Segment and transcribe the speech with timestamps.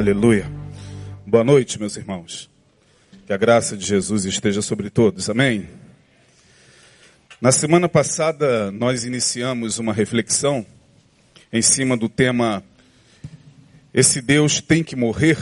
[0.00, 0.50] Aleluia.
[1.26, 2.48] Boa noite, meus irmãos.
[3.26, 5.28] Que a graça de Jesus esteja sobre todos.
[5.28, 5.68] Amém.
[7.38, 10.64] Na semana passada, nós iniciamos uma reflexão
[11.52, 12.64] em cima do tema
[13.92, 15.36] Esse Deus tem que morrer?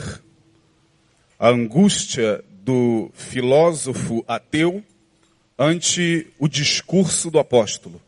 [1.38, 4.82] A angústia do filósofo ateu
[5.56, 8.02] ante o discurso do apóstolo.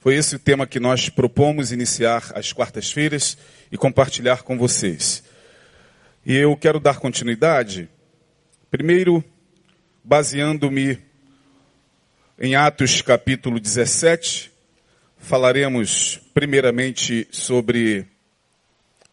[0.00, 3.38] Foi esse o tema que nós propomos iniciar às quartas-feiras
[3.70, 5.22] e compartilhar com vocês.
[6.28, 7.88] E eu quero dar continuidade,
[8.68, 9.22] primeiro,
[10.02, 10.98] baseando-me
[12.36, 14.50] em Atos capítulo 17,
[15.18, 18.08] falaremos primeiramente sobre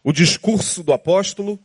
[0.02, 1.56] o discurso do apóstolo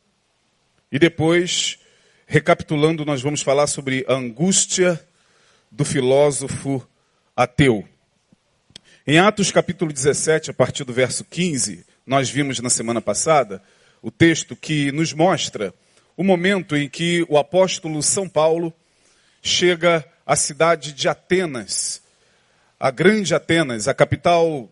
[0.92, 1.80] e depois,
[2.28, 5.04] recapitulando, nós vamos falar sobre a angústia
[5.72, 6.88] do filósofo
[7.36, 7.90] ateu.
[9.08, 13.64] Em Atos capítulo 17, a partir do verso 15, nós vimos na semana passada
[14.02, 15.74] o texto que nos mostra
[16.16, 18.74] o momento em que o apóstolo São Paulo
[19.42, 22.02] chega à cidade de Atenas,
[22.80, 24.70] a grande Atenas, a capital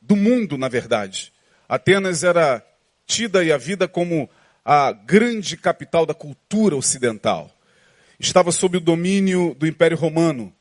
[0.00, 1.32] do mundo, na verdade.
[1.68, 2.64] Atenas era
[3.06, 4.28] tida e a vida como
[4.64, 7.50] a grande capital da cultura ocidental.
[8.18, 10.52] Estava sob o domínio do Império Romano,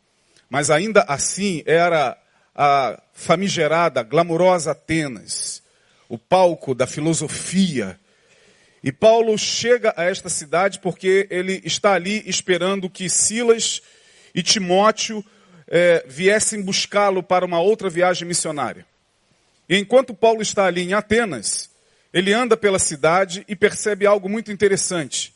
[0.50, 2.18] mas ainda assim era
[2.56, 5.62] a famigerada, glamourosa Atenas
[6.10, 7.98] o palco da filosofia.
[8.84, 13.82] E Paulo chega a esta cidade porque ele está ali esperando que Silas
[14.34, 15.24] e Timóteo
[15.68, 18.86] é, viessem buscá-lo para uma outra viagem missionária.
[19.70, 21.70] E enquanto Paulo está ali em Atenas,
[22.12, 25.34] ele anda pela cidade e percebe algo muito interessante.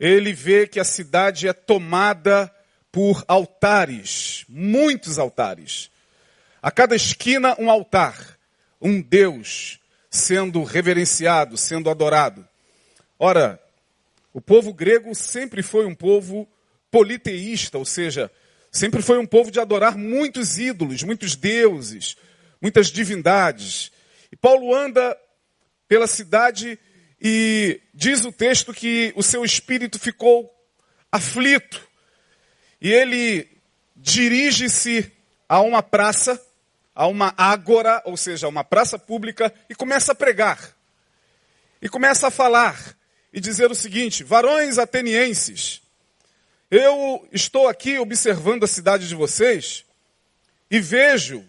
[0.00, 2.52] Ele vê que a cidade é tomada
[2.90, 5.90] por altares, muitos altares.
[6.60, 8.36] A cada esquina um altar,
[8.80, 9.78] um Deus,
[10.14, 12.46] sendo reverenciado, sendo adorado.
[13.18, 13.60] Ora,
[14.32, 16.48] o povo grego sempre foi um povo
[16.88, 18.30] politeísta, ou seja,
[18.70, 22.16] sempre foi um povo de adorar muitos ídolos, muitos deuses,
[22.62, 23.90] muitas divindades.
[24.30, 25.18] E Paulo anda
[25.88, 26.78] pela cidade
[27.20, 30.48] e diz o texto que o seu espírito ficou
[31.10, 31.88] aflito.
[32.80, 33.48] E ele
[33.96, 35.10] dirige-se
[35.48, 36.40] a uma praça
[36.94, 40.74] a uma ágora, ou seja, a uma praça pública, e começa a pregar.
[41.82, 42.96] E começa a falar
[43.32, 45.82] e dizer o seguinte: varões atenienses,
[46.70, 49.84] eu estou aqui observando a cidade de vocês
[50.70, 51.44] e vejo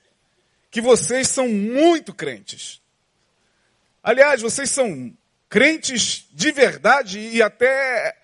[0.69, 2.81] que vocês são muito crentes.
[4.03, 5.15] Aliás, vocês são
[5.49, 8.15] crentes de verdade e até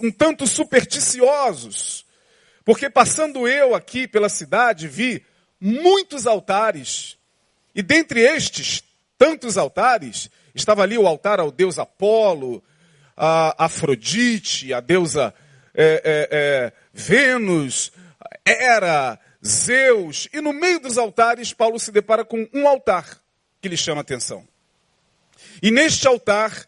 [0.00, 2.04] um tanto supersticiosos.
[2.64, 5.24] Porque passando eu aqui pela cidade, vi
[5.60, 7.16] muitos altares.
[7.74, 8.82] E dentre estes
[9.16, 12.62] tantos altares, estava ali o altar ao deus Apolo,
[13.16, 15.34] a Afrodite, a deusa
[15.74, 17.92] é, é, é, Vênus,
[18.46, 20.28] Hera, Zeus.
[20.32, 23.20] E no meio dos altares, Paulo se depara com um altar
[23.60, 24.46] que lhe chama a atenção.
[25.62, 26.66] E neste altar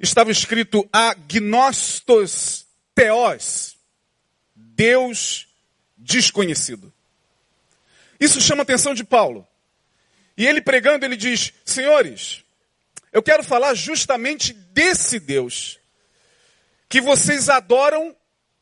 [0.00, 3.76] estava escrito Agnostos Theos,
[4.54, 5.48] Deus
[5.96, 6.93] desconhecido.
[8.24, 9.46] Isso chama a atenção de Paulo.
[10.34, 12.42] E ele pregando, ele diz: Senhores,
[13.12, 15.78] eu quero falar justamente desse Deus
[16.88, 18.16] que vocês adoram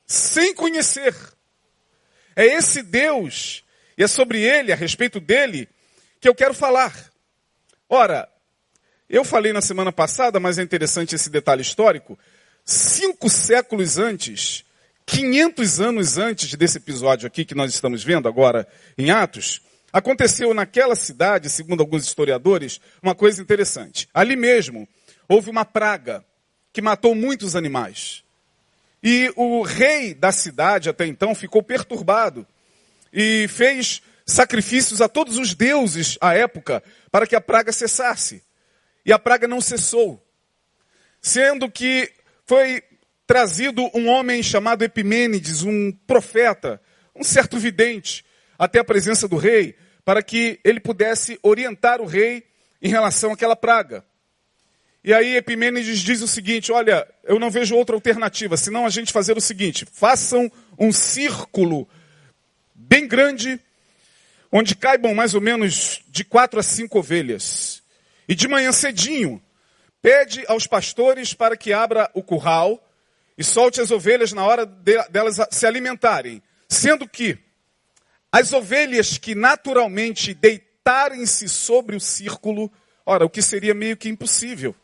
[0.04, 1.14] sem conhecer.
[2.34, 3.62] É esse Deus,
[3.96, 5.68] e é sobre ele, a respeito dele,
[6.20, 6.92] que eu quero falar.
[7.88, 8.28] Ora,
[9.08, 12.18] eu falei na semana passada, mas é interessante esse detalhe histórico.
[12.64, 14.64] Cinco séculos antes,
[15.12, 19.60] 500 anos antes desse episódio aqui que nós estamos vendo agora em Atos,
[19.92, 24.08] aconteceu naquela cidade, segundo alguns historiadores, uma coisa interessante.
[24.14, 24.88] Ali mesmo
[25.28, 26.24] houve uma praga
[26.72, 28.24] que matou muitos animais.
[29.02, 32.46] E o rei da cidade até então ficou perturbado
[33.12, 38.42] e fez sacrifícios a todos os deuses à época para que a praga cessasse.
[39.04, 40.26] E a praga não cessou.
[41.20, 42.10] Sendo que
[42.46, 42.82] foi
[43.26, 46.80] trazido um homem chamado Epimênides, um profeta,
[47.14, 48.24] um certo vidente,
[48.58, 52.44] até a presença do rei, para que ele pudesse orientar o rei
[52.80, 54.04] em relação àquela praga.
[55.04, 59.12] E aí Epimênides diz o seguinte: Olha, eu não vejo outra alternativa, senão a gente
[59.12, 61.88] fazer o seguinte: façam um círculo
[62.74, 63.60] bem grande,
[64.50, 67.82] onde caibam mais ou menos de quatro a cinco ovelhas.
[68.28, 69.42] E de manhã cedinho,
[70.00, 72.80] pede aos pastores para que abra o curral
[73.36, 76.42] e solte as ovelhas na hora de, delas se alimentarem.
[76.68, 77.38] Sendo que
[78.30, 82.70] as ovelhas que naturalmente deitarem-se sobre o círculo,
[83.04, 84.74] ora, o que seria meio que impossível.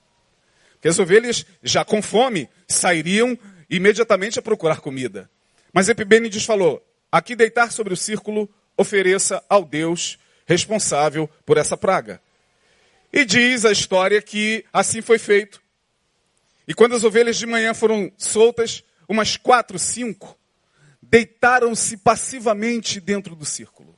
[0.81, 5.31] Que as ovelhas, já com fome, sairiam imediatamente a procurar comida.
[5.73, 12.21] Mas Epibênides falou: aqui deitar sobre o círculo, ofereça ao Deus responsável por essa praga.
[13.13, 15.63] E diz a história que assim foi feito.
[16.69, 20.39] E quando as ovelhas de manhã foram soltas, umas quatro, cinco,
[21.01, 23.97] deitaram-se passivamente dentro do círculo.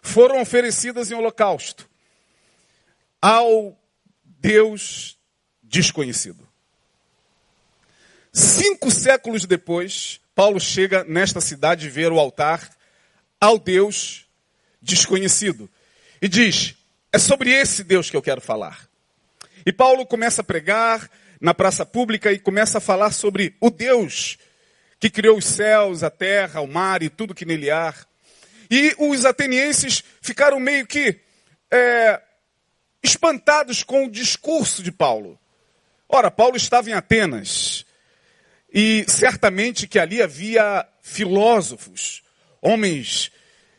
[0.00, 1.86] Foram oferecidas em holocausto
[3.20, 3.78] ao
[4.24, 5.18] Deus
[5.62, 6.48] desconhecido.
[8.32, 12.74] Cinco séculos depois, Paulo chega nesta cidade ver o altar
[13.38, 14.26] ao Deus
[14.80, 15.68] desconhecido
[16.22, 16.76] e diz:
[17.12, 18.88] É sobre esse Deus que eu quero falar.
[19.66, 21.10] E Paulo começa a pregar
[21.40, 24.38] na praça pública e começa a falar sobre o Deus
[24.98, 27.94] que criou os céus, a terra, o mar e tudo que nele há.
[28.70, 31.20] E os atenienses ficaram meio que
[31.70, 32.20] é,
[33.02, 35.38] espantados com o discurso de Paulo.
[36.08, 37.84] Ora, Paulo estava em Atenas
[38.72, 42.22] e certamente que ali havia filósofos,
[42.60, 43.30] homens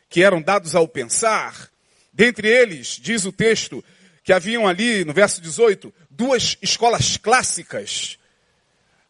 [0.08, 1.70] que eram dados ao pensar.
[2.12, 3.84] Dentre eles, diz o texto,
[4.24, 8.18] que haviam ali, no verso 18, duas escolas clássicas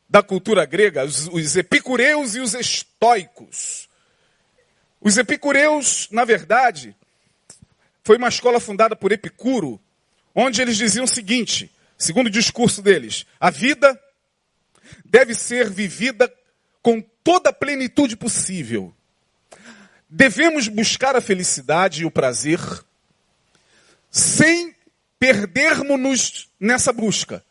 [0.06, 3.88] da cultura grega, os, epicureus e os estoicos.
[5.00, 6.94] Os epicureus, na verdade,
[8.04, 9.80] foi uma escola fundada por Epicuro,
[10.34, 13.98] onde eles diziam o seguinte, segundo o discurso deles, a vida
[15.02, 16.30] deve ser vivida
[16.82, 18.94] com toda a plenitude possível.
[20.10, 22.60] Devemos buscar a felicidade e o prazer
[24.10, 24.74] sem
[25.18, 27.44] perdermos-nos nessa busca.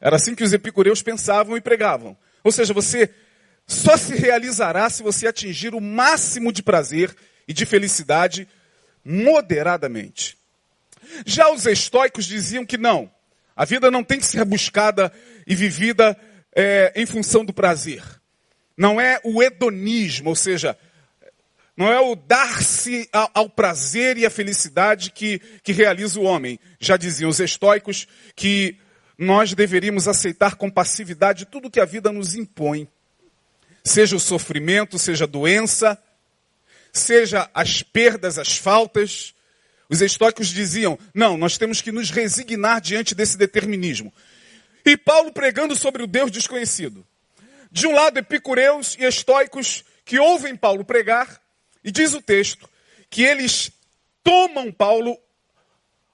[0.00, 2.16] Era assim que os epicureus pensavam e pregavam.
[2.44, 3.10] Ou seja, você
[3.66, 7.14] só se realizará se você atingir o máximo de prazer
[7.48, 8.48] e de felicidade
[9.04, 10.36] moderadamente.
[11.24, 13.10] Já os estoicos diziam que não.
[13.54, 15.12] A vida não tem que ser buscada
[15.46, 16.16] e vivida
[16.54, 18.02] é, em função do prazer.
[18.76, 20.76] Não é o hedonismo, ou seja,
[21.76, 26.58] não é o dar-se ao prazer e à felicidade que, que realiza o homem.
[26.80, 28.78] Já diziam os estoicos que
[29.18, 32.88] nós deveríamos aceitar com passividade tudo que a vida nos impõe.
[33.84, 36.02] Seja o sofrimento, seja a doença,
[36.92, 39.34] seja as perdas, as faltas.
[39.88, 44.12] Os estoicos diziam: não, nós temos que nos resignar diante desse determinismo.
[44.84, 47.06] E Paulo pregando sobre o Deus desconhecido.
[47.70, 51.40] De um lado, epicureus e estoicos que ouvem Paulo pregar,
[51.86, 52.68] e diz o texto
[53.08, 53.72] que eles
[54.22, 55.16] tomam Paulo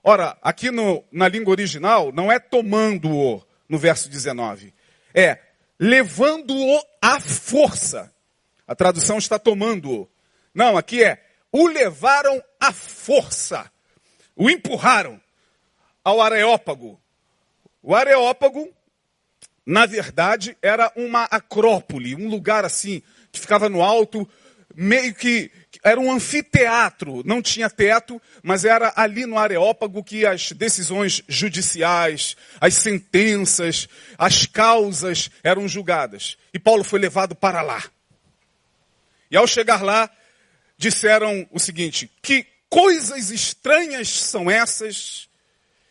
[0.05, 4.75] Ora, aqui no, na língua original, não é tomando-o, no verso 19.
[5.15, 5.39] É
[5.79, 8.13] levando-o à força.
[8.67, 10.11] A tradução está tomando-o.
[10.53, 13.71] Não, aqui é o levaram à força.
[14.35, 15.21] O empurraram
[16.03, 17.01] ao Areópago.
[17.81, 18.69] O Areópago,
[19.65, 24.29] na verdade, era uma acrópole, um lugar assim, que ficava no alto,
[24.75, 25.51] meio que
[25.85, 32.37] era um anfiteatro, não tinha teto, mas era ali no Areópago que as decisões judiciais,
[32.61, 36.37] as sentenças, as causas eram julgadas.
[36.55, 37.83] E Paulo foi levado para lá.
[39.29, 40.09] E ao chegar lá,
[40.79, 45.29] disseram o seguinte: que coisas estranhas são essas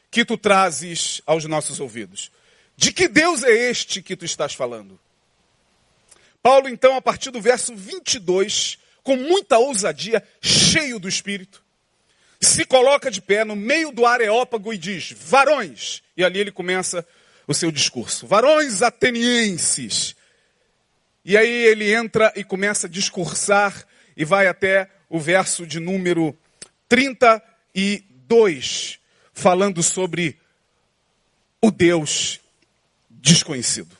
[0.09, 2.31] que tu trazes aos nossos ouvidos?
[2.77, 4.97] De que Deus é este que tu estás falando?
[6.41, 11.63] Paulo, então, a partir do verso 22, com muita ousadia, cheio do Espírito,
[12.39, 16.01] se coloca de pé no meio do areópago e diz: Varões!
[16.17, 17.05] E ali ele começa
[17.47, 20.15] o seu discurso: Varões atenienses!
[21.23, 23.85] E aí ele entra e começa a discursar
[24.17, 26.35] e vai até o verso de número
[26.89, 28.99] 32,
[29.31, 30.39] falando sobre
[31.61, 32.39] o Deus
[33.09, 33.95] desconhecido.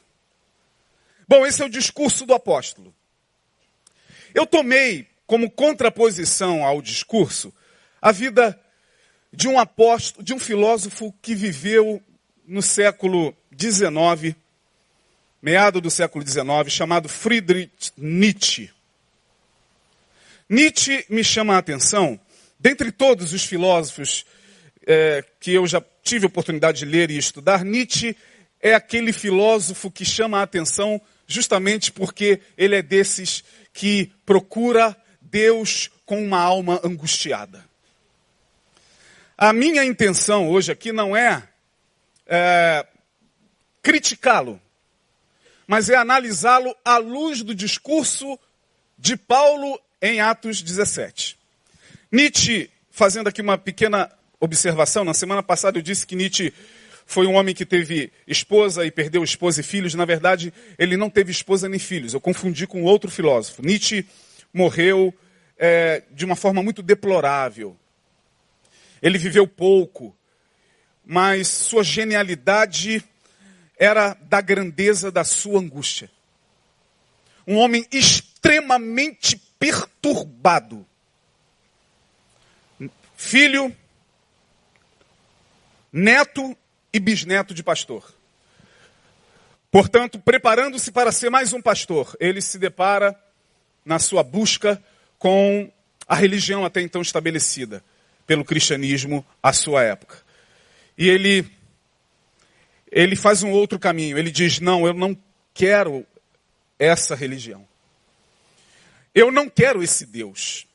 [1.28, 2.94] Bom, esse é o discurso do apóstolo.
[4.34, 7.54] Eu tomei como contraposição ao discurso
[8.02, 8.60] a vida
[9.32, 12.02] de um apóstolo, de um filósofo que viveu
[12.46, 14.36] no século XIX,
[15.42, 18.70] meado do século XIX, chamado Friedrich Nietzsche.
[20.50, 22.20] Nietzsche me chama a atenção,
[22.60, 24.26] dentre todos os filósofos
[24.86, 28.18] é, que eu já tive oportunidade de ler e estudar, Nietzsche
[28.60, 35.90] é aquele filósofo que chama a atenção justamente porque ele é desses que procura Deus
[36.06, 37.64] com uma alma angustiada.
[39.38, 41.42] A minha intenção hoje aqui não é,
[42.28, 42.86] é
[43.82, 44.62] criticá-lo,
[45.66, 48.38] mas é analisá-lo à luz do discurso
[48.98, 51.38] de Paulo em Atos 17.
[52.12, 56.54] Nietzsche, fazendo aqui uma pequena observação, na semana passada eu disse que Nietzsche
[57.12, 59.94] foi um homem que teve esposa e perdeu esposa e filhos.
[59.94, 62.14] Na verdade, ele não teve esposa nem filhos.
[62.14, 63.62] Eu confundi com outro filósofo.
[63.62, 64.06] Nietzsche
[64.54, 65.14] morreu
[65.58, 67.76] é, de uma forma muito deplorável.
[69.02, 70.16] Ele viveu pouco,
[71.06, 73.04] mas sua genialidade
[73.78, 76.10] era da grandeza da sua angústia.
[77.46, 80.88] Um homem extremamente perturbado.
[83.18, 83.76] Filho,
[85.92, 86.56] neto
[86.94, 88.14] e bisneto de pastor.
[89.72, 93.18] Portanto, preparando-se para ser mais um pastor, ele se depara
[93.86, 94.84] na sua busca
[95.18, 95.72] com
[96.08, 97.84] a religião até então estabelecida
[98.28, 100.18] pelo cristianismo à sua época.
[100.98, 101.50] E ele
[102.92, 104.18] ele faz um outro caminho.
[104.18, 105.18] Ele diz: "Não, eu não
[105.54, 106.06] quero
[106.78, 107.66] essa religião.
[109.16, 110.68] Eu não quero esse Deus."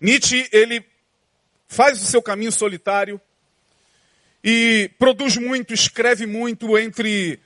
[0.00, 0.84] Nietzsche, ele
[1.66, 3.20] faz o seu caminho solitário
[4.48, 7.40] e produz muito, escreve muito entre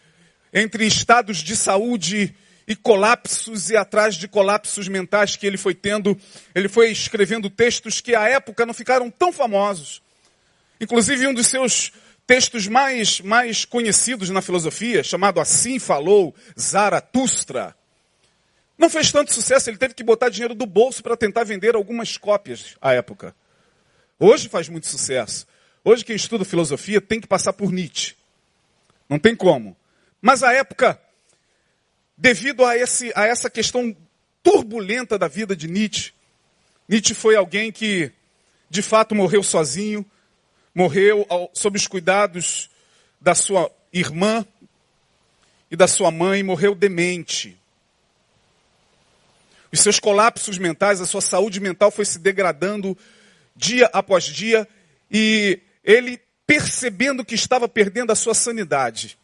[0.52, 2.34] entre estados de saúde
[2.68, 6.18] e colapsos e atrás de colapsos mentais que ele foi tendo,
[6.54, 10.02] ele foi escrevendo textos que à época não ficaram tão famosos.
[10.80, 11.92] Inclusive um dos seus
[12.26, 17.74] textos mais, mais conhecidos na filosofia, chamado Assim Falou Zaratustra,
[18.76, 22.18] não fez tanto sucesso, ele teve que botar dinheiro do bolso para tentar vender algumas
[22.18, 23.34] cópias à época.
[24.18, 25.46] Hoje faz muito sucesso.
[25.84, 28.14] Hoje quem estuda filosofia tem que passar por Nietzsche.
[29.08, 29.76] Não tem como.
[30.20, 31.00] Mas à época
[32.20, 33.96] devido a, esse, a essa questão
[34.42, 36.12] turbulenta da vida de Nietzsche.
[36.86, 38.12] Nietzsche foi alguém que,
[38.68, 40.04] de fato, morreu sozinho,
[40.74, 42.68] morreu ao, sob os cuidados
[43.18, 44.44] da sua irmã
[45.70, 47.58] e da sua mãe, morreu demente.
[49.72, 52.98] Os seus colapsos mentais, a sua saúde mental foi se degradando
[53.56, 54.68] dia após dia
[55.10, 59.18] e ele, percebendo que estava perdendo a sua sanidade,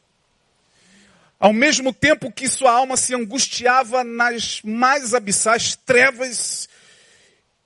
[1.38, 6.68] ao mesmo tempo que sua alma se angustiava nas mais abissais trevas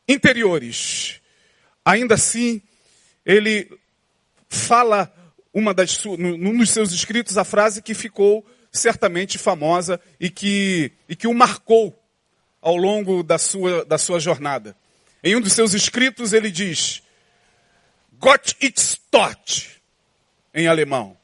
[0.09, 1.21] interiores,
[1.85, 2.61] ainda assim,
[3.25, 3.71] ele
[4.49, 5.13] fala
[5.53, 11.17] uma das num dos seus escritos a frase que ficou certamente famosa e que, e
[11.17, 11.97] que o marcou
[12.61, 14.77] ao longo da sua, da sua jornada.
[15.23, 17.03] Em um dos seus escritos ele diz:
[18.21, 19.81] Gott ist tot,
[20.53, 21.17] em alemão.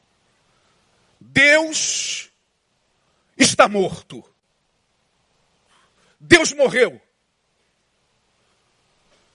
[1.19, 2.31] Deus
[3.37, 4.27] está morto.
[6.19, 6.99] Deus morreu.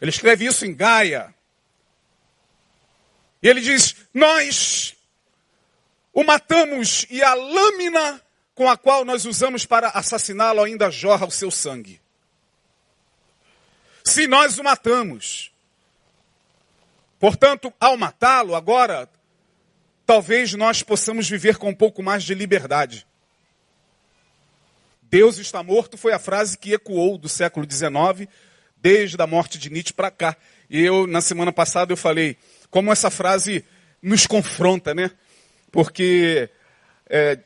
[0.01, 1.33] Ele escreve isso em Gaia.
[3.41, 4.97] E ele diz: Nós
[6.13, 8.21] o matamos e a lâmina
[8.57, 12.01] com a qual nós usamos para assassiná-lo ainda jorra o seu sangue.
[14.03, 15.52] Se nós o matamos,
[17.23, 19.09] portanto, ao matá-lo, agora,
[20.05, 23.07] talvez nós possamos viver com um pouco mais de liberdade.
[25.03, 28.29] Deus está morto foi a frase que ecoou do século XIX,
[28.77, 30.37] desde a morte de Nietzsche para cá.
[30.69, 32.37] E eu, na semana passada, eu falei
[32.69, 33.65] como essa frase
[34.03, 35.13] nos confronta, né?
[35.71, 36.51] Porque
[37.09, 37.39] é,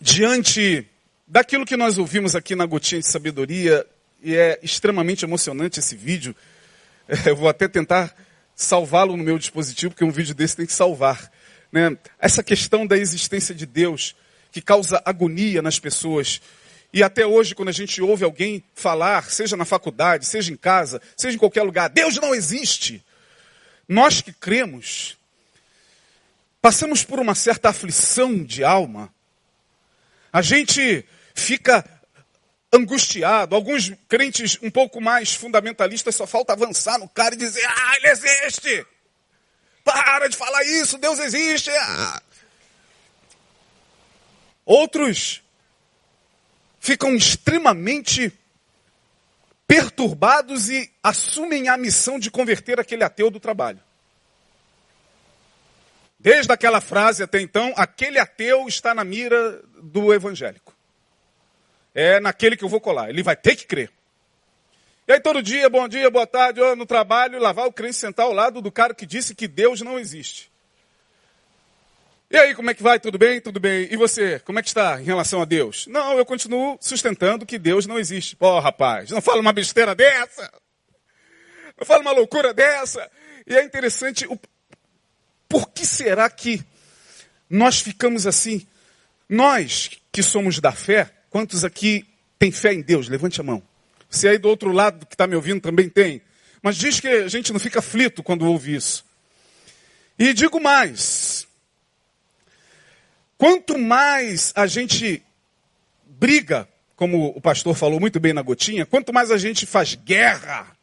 [0.00, 0.84] diante
[1.28, 3.86] daquilo que nós ouvimos aqui na Gotinha de Sabedoria,
[4.20, 6.34] e é extremamente emocionante esse vídeo,
[7.26, 8.14] eu vou até tentar
[8.54, 11.30] salvá-lo no meu dispositivo, porque um vídeo desse tem que salvar.
[11.72, 11.96] Né?
[12.18, 14.14] Essa questão da existência de Deus,
[14.52, 16.40] que causa agonia nas pessoas.
[16.92, 21.00] E até hoje, quando a gente ouve alguém falar, seja na faculdade, seja em casa,
[21.16, 23.04] seja em qualquer lugar, Deus não existe.
[23.88, 25.16] Nós que cremos,
[26.60, 29.12] passamos por uma certa aflição de alma.
[30.32, 31.84] A gente fica
[32.72, 33.54] angustiado.
[33.54, 38.08] Alguns crentes um pouco mais fundamentalistas só falta avançar no cara e dizer: Ah, ele
[38.08, 38.86] existe!
[39.84, 41.70] Para de falar isso, Deus existe!
[41.70, 42.22] Ah.
[44.64, 45.42] Outros
[46.78, 48.32] ficam extremamente
[49.66, 53.80] perturbados e assumem a missão de converter aquele ateu do trabalho.
[56.18, 60.74] Desde aquela frase até então, aquele ateu está na mira do evangélico.
[61.94, 63.10] É naquele que eu vou colar.
[63.10, 63.90] Ele vai ter que crer.
[65.08, 68.26] E aí todo dia, bom dia, boa tarde, no trabalho, lá vai o crente sentar
[68.26, 70.50] ao lado do cara que disse que Deus não existe.
[72.30, 73.00] E aí, como é que vai?
[73.00, 73.40] Tudo bem?
[73.40, 73.88] Tudo bem.
[73.90, 75.88] E você, como é que está em relação a Deus?
[75.88, 78.36] Não, eu continuo sustentando que Deus não existe.
[78.36, 80.48] Pô, rapaz, não fala uma besteira dessa.
[81.76, 83.10] Não fala uma loucura dessa.
[83.44, 84.38] E é interessante, o...
[85.48, 86.64] por que será que
[87.48, 88.64] nós ficamos assim?
[89.28, 92.04] Nós que somos da fé, quantos aqui
[92.38, 93.08] têm fé em Deus?
[93.08, 93.62] Levante a mão.
[94.10, 96.20] Você aí do outro lado que está me ouvindo também tem.
[96.62, 99.04] Mas diz que a gente não fica aflito quando ouve isso.
[100.18, 101.46] E digo mais:
[103.38, 105.22] quanto mais a gente
[106.04, 110.76] briga, como o pastor falou muito bem na gotinha, quanto mais a gente faz guerra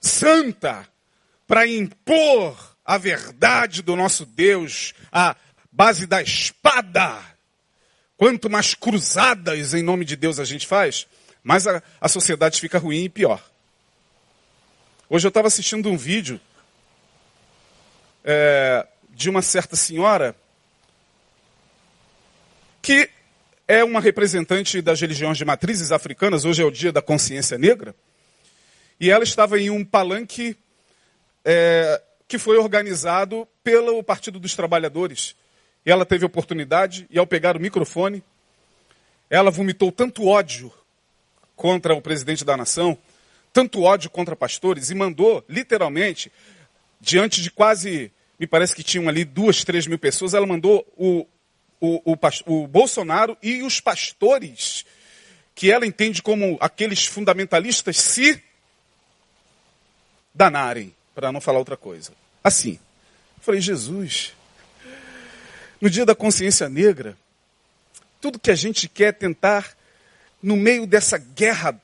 [0.00, 0.88] santa
[1.46, 5.36] para impor a verdade do nosso Deus, a
[5.70, 7.20] base da espada,
[8.22, 11.08] quanto mais cruzadas em nome de Deus a gente faz,
[11.42, 13.44] mais a, a sociedade fica ruim e pior.
[15.10, 16.40] Hoje eu estava assistindo um vídeo
[18.22, 20.36] é, de uma certa senhora
[22.80, 23.10] que
[23.66, 27.92] é uma representante das religiões de matrizes africanas, hoje é o dia da consciência negra,
[29.00, 30.56] e ela estava em um palanque
[31.44, 35.34] é, que foi organizado pelo Partido dos Trabalhadores.
[35.84, 38.22] E ela teve oportunidade, e ao pegar o microfone,
[39.28, 40.72] ela vomitou tanto ódio
[41.56, 42.96] contra o presidente da nação,
[43.52, 46.30] tanto ódio contra pastores, e mandou, literalmente,
[47.00, 51.26] diante de quase, me parece que tinham ali duas, três mil pessoas, ela mandou o,
[51.80, 54.86] o, o, o Bolsonaro e os pastores,
[55.54, 58.42] que ela entende como aqueles fundamentalistas, se
[60.34, 62.12] danarem, para não falar outra coisa.
[62.42, 62.78] Assim.
[63.40, 64.32] Falei, Jesus,
[65.82, 67.18] no dia da consciência negra,
[68.20, 69.76] tudo que a gente quer é tentar,
[70.40, 71.76] no meio dessa guerra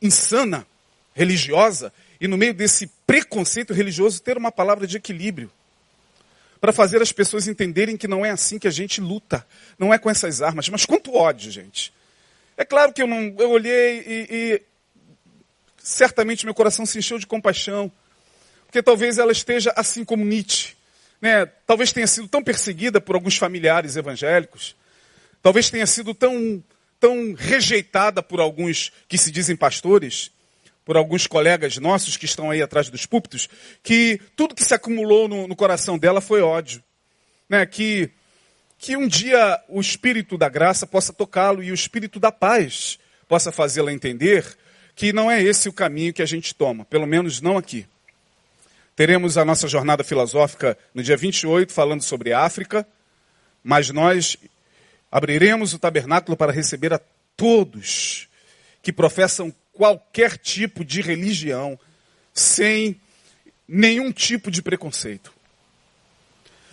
[0.00, 0.66] insana,
[1.14, 5.52] religiosa, e no meio desse preconceito religioso, ter uma palavra de equilíbrio
[6.62, 9.46] para fazer as pessoas entenderem que não é assim que a gente luta,
[9.78, 10.70] não é com essas armas.
[10.70, 11.92] Mas quanto ódio, gente.
[12.56, 14.62] É claro que eu não, eu olhei e, e
[15.76, 17.92] certamente meu coração se encheu de compaixão,
[18.64, 20.74] porque talvez ela esteja assim como Nietzsche,
[21.22, 21.46] né?
[21.66, 24.76] Talvez tenha sido tão perseguida por alguns familiares evangélicos,
[25.40, 26.62] talvez tenha sido tão
[27.02, 30.30] tão rejeitada por alguns que se dizem pastores,
[30.84, 33.48] por alguns colegas nossos que estão aí atrás dos púlpitos,
[33.82, 36.80] que tudo que se acumulou no, no coração dela foi ódio.
[37.48, 37.66] Né?
[37.66, 38.08] Que,
[38.78, 43.50] que um dia o Espírito da graça possa tocá-lo e o Espírito da paz possa
[43.50, 44.46] fazê-la entender
[44.94, 47.84] que não é esse o caminho que a gente toma, pelo menos não aqui.
[49.02, 52.86] Teremos a nossa jornada filosófica no dia 28, falando sobre África,
[53.60, 54.36] mas nós
[55.10, 57.00] abriremos o tabernáculo para receber a
[57.36, 58.28] todos
[58.80, 61.76] que professam qualquer tipo de religião,
[62.32, 63.00] sem
[63.66, 65.32] nenhum tipo de preconceito.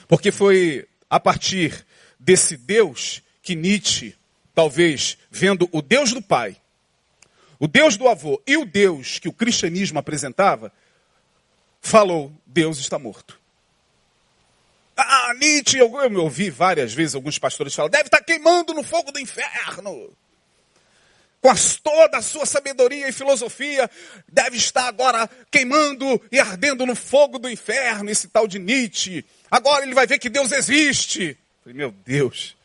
[0.07, 1.83] Porque foi a partir
[2.19, 4.13] desse Deus que Nietzsche,
[4.53, 6.57] talvez vendo o Deus do Pai,
[7.57, 10.71] o Deus do avô e o Deus que o cristianismo apresentava,
[11.81, 13.39] falou: Deus está morto.
[14.95, 19.11] Ah, Nietzsche, eu, me ouvi várias vezes alguns pastores falar, deve estar queimando no fogo
[19.11, 20.13] do inferno
[21.41, 23.89] com as, toda a sua sabedoria e filosofia,
[24.27, 29.25] deve estar agora queimando e ardendo no fogo do inferno, esse tal de Nietzsche.
[29.49, 31.37] Agora ele vai ver que Deus existe.
[31.65, 32.55] Meu Deus.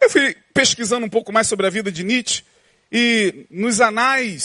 [0.00, 2.44] Eu fui pesquisando um pouco mais sobre a vida de Nietzsche
[2.92, 4.42] e nos anais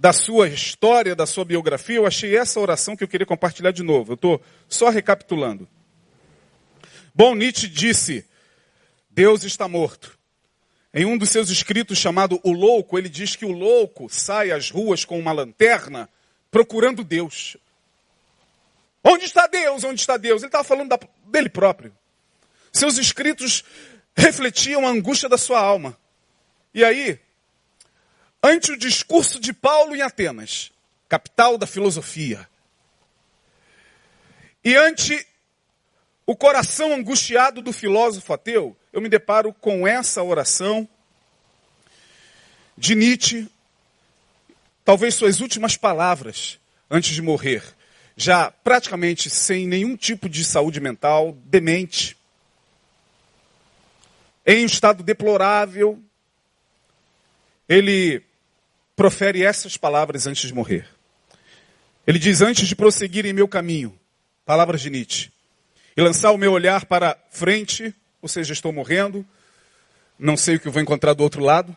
[0.00, 3.82] da sua história, da sua biografia, eu achei essa oração que eu queria compartilhar de
[3.82, 4.12] novo.
[4.12, 5.68] Eu estou só recapitulando.
[7.14, 8.24] Bom, Nietzsche disse:
[9.10, 10.18] Deus está morto.
[10.94, 14.70] Em um dos seus escritos chamado O Louco, ele diz que o louco sai às
[14.70, 16.08] ruas com uma lanterna
[16.50, 17.58] procurando Deus.
[19.04, 19.84] Onde está Deus?
[19.84, 20.40] Onde está Deus?
[20.40, 21.94] Ele estava falando da, dele próprio.
[22.72, 23.62] Seus escritos
[24.16, 25.94] refletiam a angústia da sua alma.
[26.72, 27.20] E aí,
[28.42, 30.72] ante o discurso de Paulo em Atenas,
[31.08, 32.48] capital da filosofia,
[34.62, 35.26] e ante
[36.26, 40.88] o coração angustiado do filósofo ateu, eu me deparo com essa oração
[42.76, 43.50] de Nietzsche,
[44.84, 46.58] talvez suas últimas palavras
[46.90, 47.62] antes de morrer,
[48.16, 52.16] já praticamente sem nenhum tipo de saúde mental, demente,
[54.46, 56.02] em um estado deplorável,
[57.68, 58.22] ele
[59.00, 60.86] profere essas palavras antes de morrer.
[62.06, 63.98] Ele diz: Antes de prosseguir em meu caminho,
[64.44, 65.32] palavras de Nietzsche,
[65.96, 69.26] e lançar o meu olhar para frente, ou seja, estou morrendo,
[70.18, 71.74] não sei o que vou encontrar do outro lado.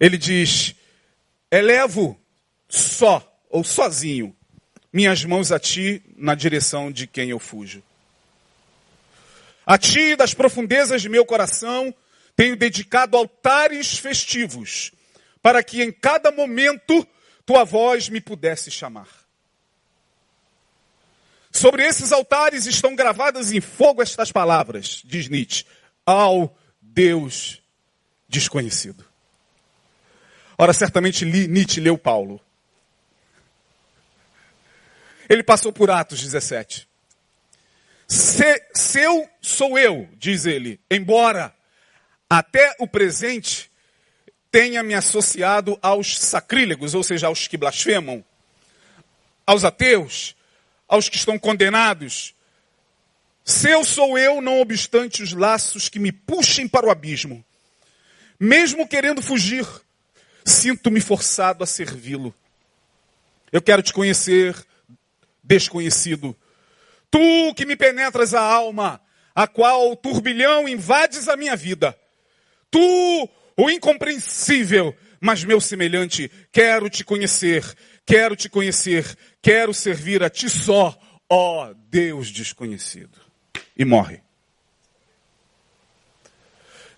[0.00, 0.74] Ele diz:
[1.48, 2.20] elevo
[2.68, 4.34] só ou sozinho
[4.92, 7.84] minhas mãos a ti na direção de quem eu fujo.
[9.64, 11.94] A ti, das profundezas de meu coração,
[12.34, 14.90] tenho dedicado altares festivos,
[15.46, 17.06] para que em cada momento
[17.46, 19.06] tua voz me pudesse chamar.
[21.52, 25.64] Sobre esses altares estão gravadas em fogo estas palavras, diz Nietzsche,
[26.04, 27.62] ao Deus
[28.28, 29.04] desconhecido.
[30.58, 32.40] Ora, certamente Nietzsche leu Paulo.
[35.28, 36.88] ele passou por Atos 17.
[38.08, 41.54] Se, seu sou eu, diz ele, embora
[42.28, 43.70] até o presente
[44.56, 48.24] tenha me associado aos sacrílegos, ou seja, aos que blasfemam,
[49.46, 50.34] aos ateus,
[50.88, 52.34] aos que estão condenados.
[53.44, 57.44] Seu sou eu, não obstante os laços que me puxem para o abismo.
[58.40, 59.66] Mesmo querendo fugir,
[60.42, 62.34] sinto-me forçado a servi-lo.
[63.52, 64.56] Eu quero te conhecer,
[65.44, 66.34] desconhecido.
[67.10, 69.02] Tu que me penetras a alma,
[69.34, 71.94] a qual turbilhão invades a minha vida.
[72.70, 77.64] Tu, o incompreensível, mas meu semelhante, quero te conhecer,
[78.04, 80.96] quero te conhecer, quero servir a ti só,
[81.28, 83.18] ó Deus desconhecido.
[83.76, 84.20] E morre.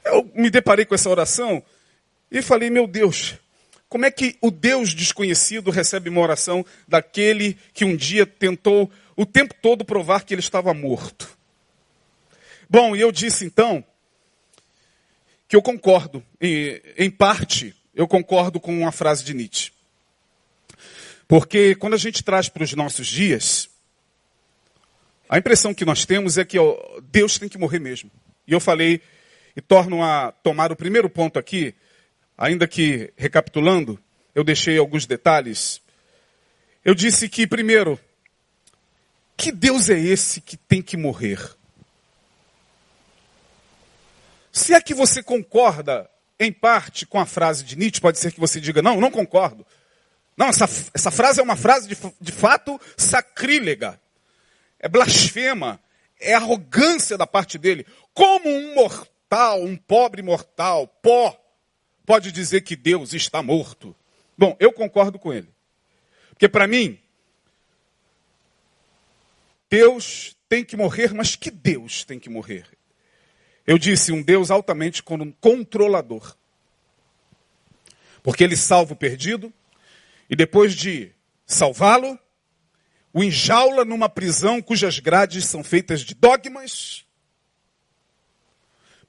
[0.05, 1.63] Eu me deparei com essa oração
[2.31, 3.37] e falei, meu Deus,
[3.89, 9.25] como é que o Deus desconhecido recebe uma oração daquele que um dia tentou o
[9.25, 11.39] tempo todo provar que ele estava morto?
[12.69, 13.85] Bom, e eu disse então
[15.49, 19.73] que eu concordo, em parte, eu concordo com uma frase de Nietzsche.
[21.27, 23.69] Porque quando a gente traz para os nossos dias,
[25.29, 26.77] a impressão que nós temos é que ó,
[27.11, 28.11] Deus tem que morrer mesmo.
[28.47, 29.01] E eu falei,
[29.57, 31.75] e torno a tomar o primeiro ponto aqui,
[32.37, 33.99] ainda que recapitulando,
[34.35, 35.81] eu deixei alguns detalhes.
[36.85, 37.99] Eu disse que, primeiro,
[39.37, 41.58] que Deus é esse que tem que morrer?
[44.53, 48.41] Se é que você concorda, em parte, com a frase de Nietzsche, pode ser que
[48.41, 49.67] você diga, não, não concordo.
[50.37, 54.01] Não, essa, essa frase é uma frase de, de fato sacrílega.
[54.79, 55.81] É blasfema.
[56.21, 57.85] É arrogância da parte dele.
[58.15, 61.37] Como um mortal, um pobre mortal, pó,
[62.07, 63.95] pode dizer que Deus está morto?
[64.37, 65.49] Bom, eu concordo com ele.
[66.31, 66.99] Porque para mim,
[69.69, 72.78] Deus tem que morrer, mas que Deus tem que morrer?
[73.69, 75.03] Eu disse, um Deus altamente
[75.43, 76.35] controlador.
[78.23, 79.53] Porque ele salva o perdido
[80.31, 81.13] e depois de
[81.45, 82.19] salvá-lo,
[83.13, 87.05] o enjaula numa prisão cujas grades são feitas de dogmas,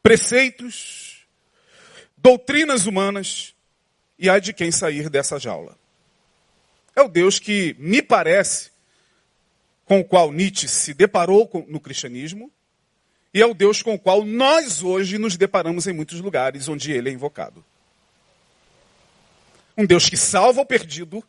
[0.04, 1.26] preceitos,
[2.18, 3.56] doutrinas humanas,
[4.18, 5.80] e há de quem sair dessa jaula.
[6.94, 8.72] É o Deus que me parece,
[9.86, 12.52] com o qual Nietzsche se deparou no cristianismo,
[13.34, 16.92] e é o Deus com o qual nós hoje nos deparamos em muitos lugares onde
[16.92, 17.64] ele é invocado.
[19.78, 21.24] Um Deus que salva o perdido,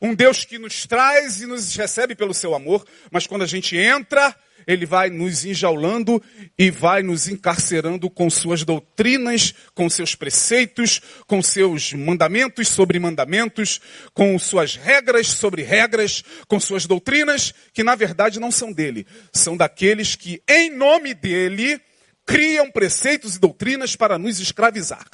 [0.00, 3.76] um Deus que nos traz e nos recebe pelo seu amor, mas quando a gente
[3.76, 4.34] entra,
[4.66, 6.22] ele vai nos enjaulando
[6.58, 13.80] e vai nos encarcerando com suas doutrinas, com seus preceitos, com seus mandamentos sobre mandamentos,
[14.12, 19.56] com suas regras sobre regras, com suas doutrinas, que na verdade não são dele, são
[19.56, 21.80] daqueles que, em nome dele,
[22.26, 25.06] criam preceitos e doutrinas para nos escravizar.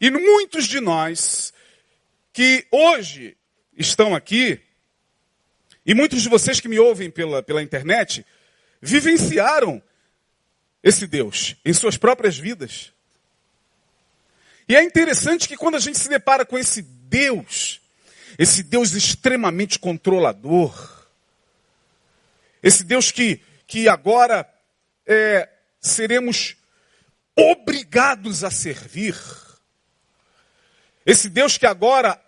[0.00, 1.52] E muitos de nós
[2.32, 3.36] que hoje
[3.76, 4.60] estão aqui,
[5.84, 8.24] e muitos de vocês que me ouvem pela, pela internet,
[8.80, 9.82] vivenciaram
[10.82, 12.92] esse Deus em suas próprias vidas.
[14.68, 17.80] E é interessante que quando a gente se depara com esse Deus,
[18.38, 21.06] esse Deus extremamente controlador,
[22.62, 24.48] esse Deus que, que agora
[25.04, 25.48] é,
[25.80, 26.56] seremos
[27.36, 29.16] obrigados a servir,
[31.04, 32.20] esse Deus que agora,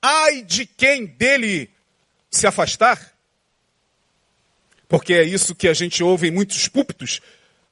[0.00, 1.75] ai de quem dele
[2.30, 3.12] se afastar,
[4.88, 7.20] porque é isso que a gente ouve em muitos púlpitos,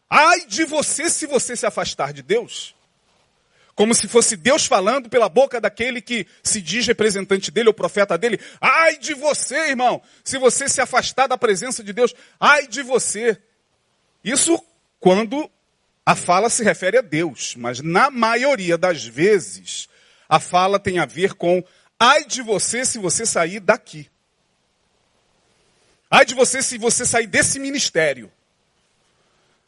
[0.09, 2.75] ai de você se você se afastar de Deus.
[3.75, 8.17] Como se fosse Deus falando pela boca daquele que se diz representante dele, ou profeta
[8.17, 8.39] dele.
[8.61, 12.15] Ai de você, irmão, se você se afastar da presença de Deus.
[12.39, 13.37] Ai de você.
[14.23, 14.63] Isso
[15.01, 15.51] quando
[16.07, 19.89] a fala se refere a Deus, mas na maioria das vezes,
[20.29, 21.63] a fala tem a ver com
[21.99, 24.09] ai de você se você sair daqui.
[26.15, 28.31] Ai de você se você sair desse ministério.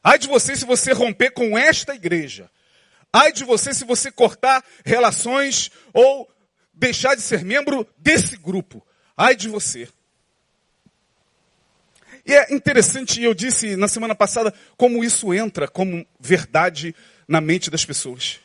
[0.03, 2.49] Ai de você se você romper com esta igreja.
[3.13, 6.31] Ai de você se você cortar relações ou
[6.73, 8.81] deixar de ser membro desse grupo.
[9.17, 9.89] Ai de você.
[12.25, 16.95] E é interessante, eu disse na semana passada, como isso entra como verdade
[17.27, 18.39] na mente das pessoas.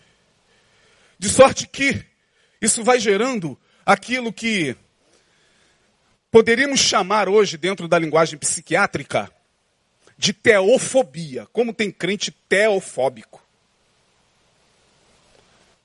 [1.20, 2.04] De sorte que
[2.60, 4.76] isso vai gerando aquilo que
[6.32, 9.30] poderíamos chamar hoje, dentro da linguagem psiquiátrica,
[10.18, 11.46] de teofobia.
[11.52, 13.46] Como tem crente teofóbico.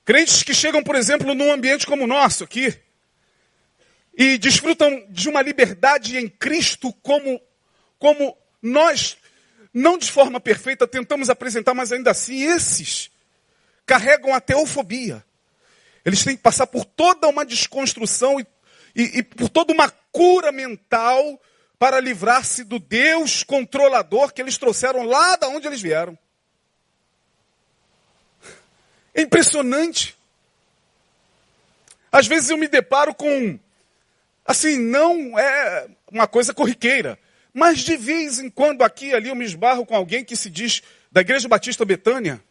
[0.05, 2.73] Crentes que chegam, por exemplo, num ambiente como o nosso aqui,
[4.17, 7.39] e desfrutam de uma liberdade em Cristo como,
[7.99, 9.17] como nós,
[9.73, 13.11] não de forma perfeita, tentamos apresentar, mas ainda assim esses
[13.85, 15.23] carregam a teofobia.
[16.05, 18.47] Eles têm que passar por toda uma desconstrução e,
[18.95, 21.39] e, e por toda uma cura mental
[21.77, 26.17] para livrar-se do Deus controlador que eles trouxeram lá da onde eles vieram.
[29.13, 30.17] É impressionante.
[32.11, 33.59] Às vezes eu me deparo com,
[34.43, 37.19] assim, não é uma coisa corriqueira,
[37.53, 40.81] mas de vez em quando aqui ali eu me esbarro com alguém que se diz
[41.11, 42.41] da Igreja Batista Betânia.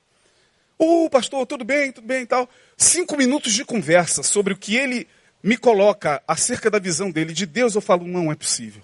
[0.78, 2.48] Ô oh, pastor, tudo bem, tudo bem e tal.
[2.76, 5.08] Cinco minutos de conversa sobre o que ele
[5.46, 8.82] me coloca acerca da visão dele de Deus, eu falo, não é possível.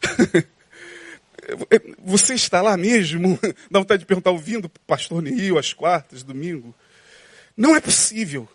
[2.02, 3.38] Você está lá mesmo?
[3.70, 6.74] Dá vontade de perguntar, ouvindo o pastor Neil às quartas, domingo.
[7.54, 8.48] Não é possível.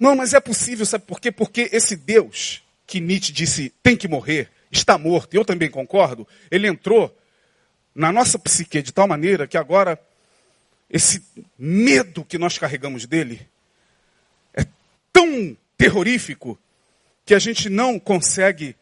[0.00, 1.30] Não, mas é possível, sabe por quê?
[1.30, 6.66] Porque esse Deus que Nietzsche disse tem que morrer, está morto, eu também concordo, ele
[6.66, 7.16] entrou
[7.94, 9.96] na nossa psique de tal maneira que agora
[10.90, 11.24] esse
[11.56, 13.46] medo que nós carregamos dele
[14.52, 14.66] é
[15.12, 16.58] tão terrorífico
[17.24, 18.76] que a gente não consegue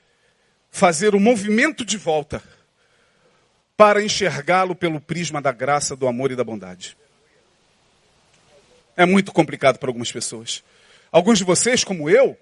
[0.70, 2.42] fazer o movimento de volta
[3.76, 6.96] para enxergá-lo pelo prisma da graça, do amor e da bondade.
[8.96, 10.64] É muito complicado para algumas pessoas.
[11.12, 12.36] Alguns de vocês, como eu,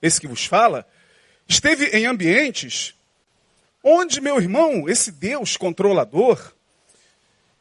[0.00, 0.88] esse que vos fala,
[1.48, 2.94] esteve em ambientes
[3.82, 6.52] onde meu irmão, esse Deus controlador,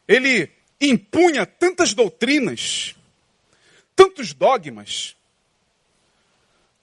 [0.07, 2.95] ele impunha tantas doutrinas,
[3.95, 5.15] tantos dogmas,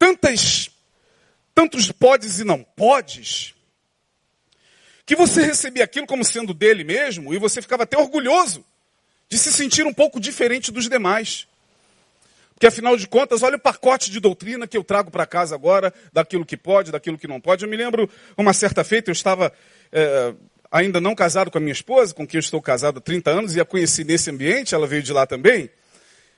[0.04, 0.68] tantas,
[1.54, 3.54] tantos podes e não podes,
[5.06, 8.62] que você recebia aquilo como sendo dele mesmo e você ficava até orgulhoso
[9.30, 11.48] de se sentir um pouco diferente dos demais.
[12.52, 15.92] Porque afinal de contas, olha o pacote de doutrina que eu trago para casa agora,
[16.12, 17.64] daquilo que pode, daquilo que não pode.
[17.64, 19.50] Eu me lembro, uma certa feita, eu estava
[19.90, 20.34] é,
[20.70, 23.56] ainda não casado com a minha esposa, com quem eu estou casado há 30 anos,
[23.56, 25.70] e a conheci nesse ambiente, ela veio de lá também.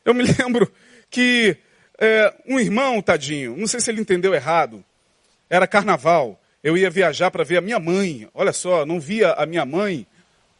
[0.05, 0.73] Eu me lembro
[1.11, 1.57] que
[1.99, 4.85] é, um irmão, tadinho, não sei se ele entendeu errado,
[5.49, 6.41] era carnaval.
[6.63, 8.29] Eu ia viajar para ver a minha mãe.
[8.35, 10.07] Olha só, não via a minha mãe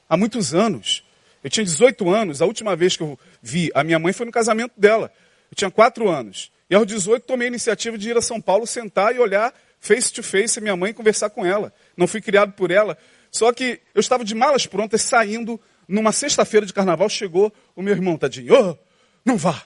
[0.09, 1.05] há muitos anos.
[1.43, 4.33] Eu tinha 18 anos, a última vez que eu vi a minha mãe foi no
[4.33, 5.13] casamento dela.
[5.51, 6.51] Eu tinha quatro anos.
[6.69, 10.13] E aos 18 tomei a iniciativa de ir a São Paulo, sentar e olhar face
[10.13, 11.73] to face a minha mãe e conversar com ela.
[11.97, 12.97] Não fui criado por ela.
[13.31, 17.95] Só que eu estava de malas prontas, saindo, numa sexta-feira de carnaval, chegou o meu
[17.95, 18.55] irmão, tadinho.
[18.55, 18.77] Oh,
[19.25, 19.63] não vá.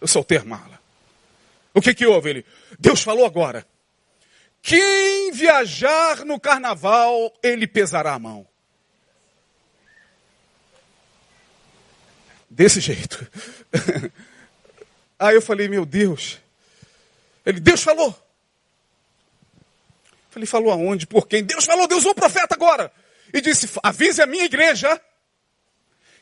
[0.00, 0.80] Eu soltei a mala.
[1.74, 2.30] O que que houve?
[2.30, 2.46] Ele,
[2.78, 3.66] Deus falou agora.
[4.62, 8.46] Quem viajar no carnaval, ele pesará a mão.
[12.48, 13.26] Desse jeito.
[15.18, 16.38] Aí eu falei, meu Deus.
[17.44, 18.14] Ele, Deus falou.
[20.30, 21.06] Falei, falou aonde?
[21.06, 21.44] Por quem?
[21.44, 22.92] Deus falou, Deus o profeta agora.
[23.32, 25.00] E disse, avise a minha igreja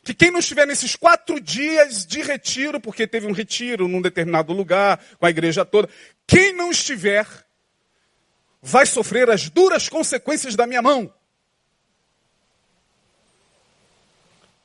[0.03, 4.53] que quem não estiver nesses quatro dias de retiro, porque teve um retiro num determinado
[4.53, 5.89] lugar, com a igreja toda,
[6.25, 7.27] quem não estiver,
[8.61, 11.13] vai sofrer as duras consequências da minha mão.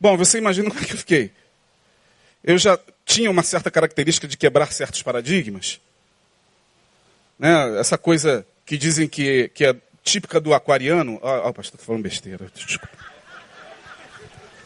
[0.01, 1.33] Bom, você imagina como é que eu fiquei
[2.45, 5.81] eu já tinha uma certa característica de quebrar certos paradigmas.
[7.39, 7.81] Né?
[7.81, 11.19] Essa coisa que dizem que, que é típica do aquariano.
[11.23, 12.47] Ah, o pastor está falando besteira.
[12.55, 13.14] Desculpa.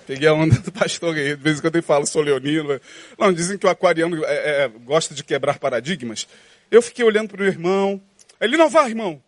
[0.09, 1.37] Peguei a onda do pastor aí.
[1.37, 2.81] De vez em quando ele fala, sou leonino.
[3.18, 6.27] Não, dizem que o aquariano é, é, gosta de quebrar paradigmas.
[6.71, 8.01] Eu fiquei olhando para o irmão.
[8.40, 9.23] Ele, não vá, irmão.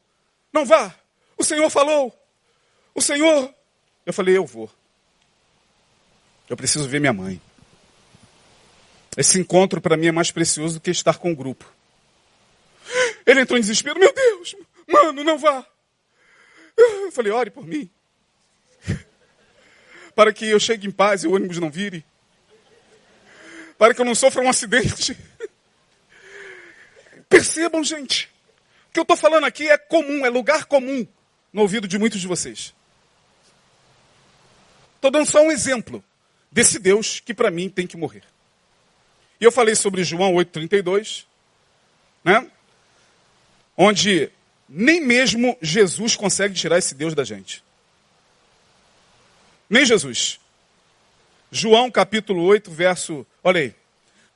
[0.50, 0.94] Não vá.
[1.36, 2.18] O Senhor falou.
[2.94, 3.54] O Senhor.
[4.06, 4.70] Eu falei, eu vou.
[6.48, 7.38] Eu preciso ver minha mãe.
[9.18, 11.70] Esse encontro para mim é mais precioso do que estar com o grupo.
[13.26, 14.00] Ele entrou em desespero.
[14.00, 14.56] Meu Deus,
[14.88, 15.62] mano, não vá.
[16.74, 17.90] Eu falei, ore por mim.
[20.20, 22.04] Para que eu chegue em paz e o ônibus não vire.
[23.78, 25.16] Para que eu não sofra um acidente.
[27.26, 28.28] Percebam, gente.
[28.90, 31.08] O que eu estou falando aqui é comum, é lugar comum
[31.50, 32.74] no ouvido de muitos de vocês.
[34.96, 36.04] Estou dando só um exemplo
[36.52, 38.24] desse Deus que para mim tem que morrer.
[39.40, 41.24] E eu falei sobre João 8,32,
[42.22, 42.46] né?
[43.74, 44.30] Onde
[44.68, 47.64] nem mesmo Jesus consegue tirar esse Deus da gente.
[49.70, 50.40] Nem Jesus.
[51.52, 53.24] João capítulo 8, verso.
[53.42, 53.74] Olha aí.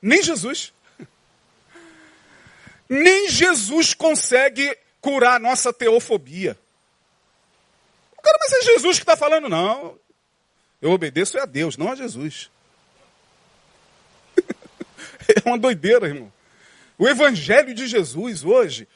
[0.01, 0.71] Nem Jesus.
[2.87, 6.57] Nem Jesus consegue curar a nossa teofobia.
[8.23, 9.49] Cara, mas é Jesus que está falando.
[9.49, 9.99] Não.
[10.81, 12.49] Eu obedeço é a Deus, não a Jesus.
[15.27, 16.31] É uma doideira, irmão.
[16.99, 18.87] O evangelho de Jesus hoje,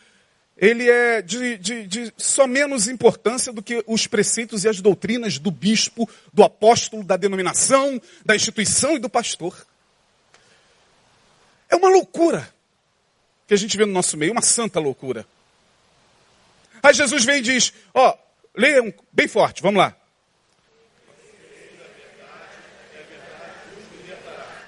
[0.62, 5.40] ele é de, de, de, só menos importância do que os preceitos e as doutrinas
[5.40, 9.56] do bispo, do apóstolo, da denominação, da instituição e do pastor.
[11.70, 12.54] É uma loucura
[13.48, 15.26] que a gente vê no nosso meio, uma santa loucura.
[16.84, 18.18] Aí Jesus vem e diz: Ó,
[18.54, 19.96] leiam bem forte, vamos lá.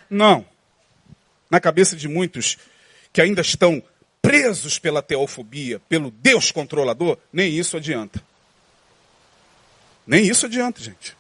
[0.10, 0.46] Não.
[1.50, 2.58] Na cabeça de muitos
[3.12, 3.84] que ainda estão
[4.22, 8.24] presos pela teofobia, pelo Deus controlador, nem isso adianta.
[10.06, 11.18] Nem isso adianta, gente.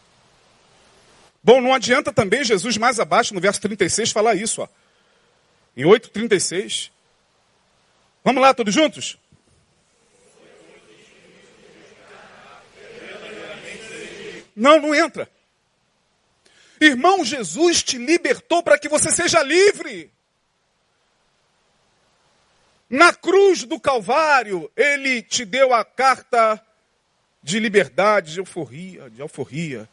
[1.43, 4.67] Bom, não adianta também Jesus mais abaixo, no verso 36, falar isso, ó.
[5.75, 6.91] Em 8,36.
[8.23, 9.17] Vamos lá, todos juntos?
[14.55, 15.29] Não, não entra.
[16.79, 20.11] Irmão, Jesus te libertou para que você seja livre.
[22.91, 26.61] Na cruz do Calvário, ele te deu a carta
[27.41, 29.87] de liberdade, de euforia, de alforria.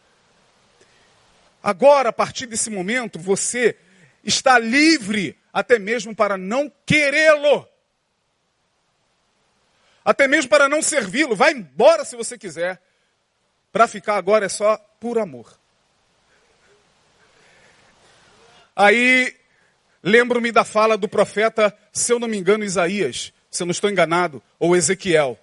[1.62, 3.78] Agora, a partir desse momento, você
[4.24, 7.68] está livre até mesmo para não querê-lo.
[10.04, 11.36] Até mesmo para não servi-lo.
[11.36, 12.82] Vai embora se você quiser.
[13.70, 15.56] Para ficar agora é só por amor.
[18.74, 19.36] Aí
[20.02, 23.90] lembro-me da fala do profeta, se eu não me engano, Isaías, se eu não estou
[23.90, 25.38] enganado, ou Ezequiel.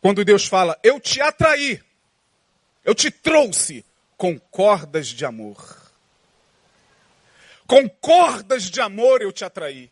[0.00, 1.80] Quando Deus fala, eu te atraí,
[2.84, 3.84] eu te trouxe
[4.16, 5.78] com cordas de amor.
[7.66, 9.90] Com cordas de amor eu te atraí.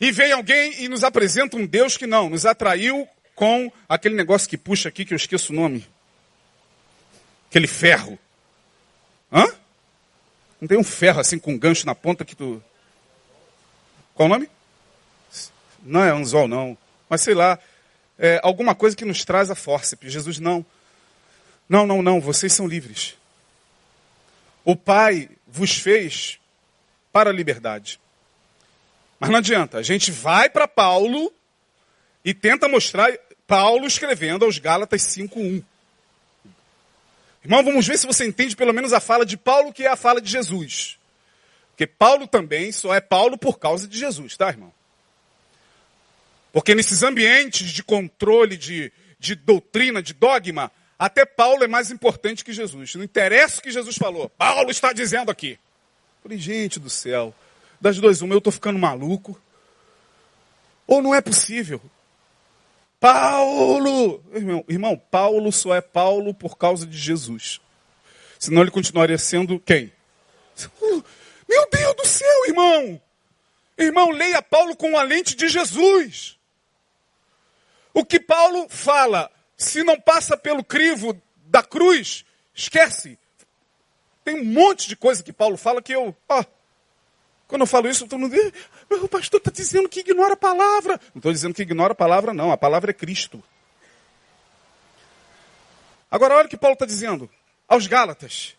[0.00, 4.48] E vem alguém e nos apresenta um Deus que não, nos atraiu com aquele negócio
[4.48, 5.86] que puxa aqui, que eu esqueço o nome.
[7.48, 8.18] Aquele ferro.
[9.32, 9.46] Hã?
[10.60, 12.62] Não tem um ferro assim com um gancho na ponta que tu.
[14.16, 14.48] Qual o nome?
[15.82, 16.76] Não é anzol, não.
[17.08, 17.58] Mas sei lá.
[18.18, 20.10] É alguma coisa que nos traz a fórceps.
[20.10, 20.64] Jesus, não.
[21.68, 22.18] Não, não, não.
[22.18, 23.14] Vocês são livres.
[24.64, 26.40] O Pai vos fez
[27.12, 28.00] para a liberdade.
[29.20, 29.76] Mas não adianta.
[29.76, 31.30] A gente vai para Paulo
[32.24, 33.10] e tenta mostrar
[33.46, 35.62] Paulo escrevendo aos Gálatas 5:1.
[37.44, 39.94] Irmão, vamos ver se você entende pelo menos a fala de Paulo, que é a
[39.94, 40.98] fala de Jesus.
[41.76, 44.72] Porque Paulo também só é Paulo por causa de Jesus, tá, irmão?
[46.50, 52.42] Porque nesses ambientes de controle, de, de doutrina, de dogma, até Paulo é mais importante
[52.42, 52.94] que Jesus.
[52.94, 54.30] Não interessa o que Jesus falou.
[54.30, 55.58] Paulo está dizendo aqui.
[56.22, 57.34] Falei, gente do céu,
[57.78, 59.38] das duas uma, eu estou ficando maluco.
[60.86, 61.78] Ou não é possível?
[62.98, 64.24] Paulo!
[64.32, 67.60] Irmão, irmão, Paulo só é Paulo por causa de Jesus.
[68.38, 69.92] Senão ele continuaria sendo quem?
[71.48, 73.00] Meu Deus do céu, irmão!
[73.78, 76.38] Irmão, leia Paulo com a lente de Jesus.
[77.92, 83.18] O que Paulo fala, se não passa pelo crivo da cruz, esquece.
[84.24, 86.44] Tem um monte de coisa que Paulo fala que eu, ó,
[87.46, 88.52] quando eu falo isso, todo mundo diz,
[88.90, 91.00] o pastor está dizendo que ignora a palavra.
[91.14, 92.50] Não estou dizendo que ignora a palavra, não.
[92.50, 93.42] A palavra é Cristo.
[96.10, 97.30] Agora, olha o que Paulo está dizendo
[97.68, 98.56] aos Gálatas.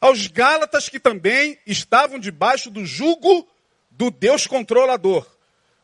[0.00, 3.46] Aos Gálatas que também estavam debaixo do jugo
[3.90, 5.26] do Deus controlador.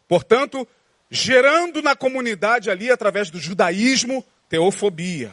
[0.08, 0.66] Portanto,
[1.10, 5.32] gerando na comunidade ali, através do judaísmo, teofobia.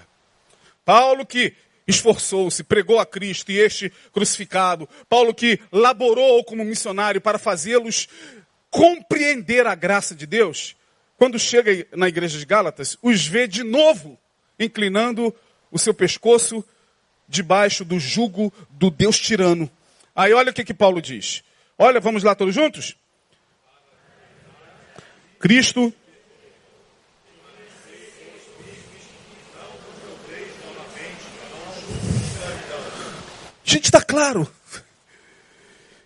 [0.83, 1.55] Paulo que
[1.87, 4.87] esforçou-se, pregou a Cristo e este crucificado.
[5.07, 8.07] Paulo que laborou como missionário para fazê-los
[8.69, 10.75] compreender a graça de Deus.
[11.17, 14.17] Quando chega na igreja de Gálatas, os vê de novo
[14.59, 15.33] inclinando
[15.71, 16.65] o seu pescoço
[17.27, 19.69] debaixo do jugo do Deus tirano.
[20.15, 21.43] Aí olha o que, que Paulo diz.
[21.77, 22.95] Olha, vamos lá todos juntos?
[25.39, 25.93] Cristo
[33.63, 34.47] Gente, está claro.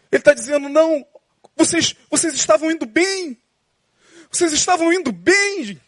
[0.09, 1.05] Ele está dizendo, não,
[1.55, 3.37] vocês, vocês estavam indo bem.
[4.31, 5.81] Vocês estavam indo bem.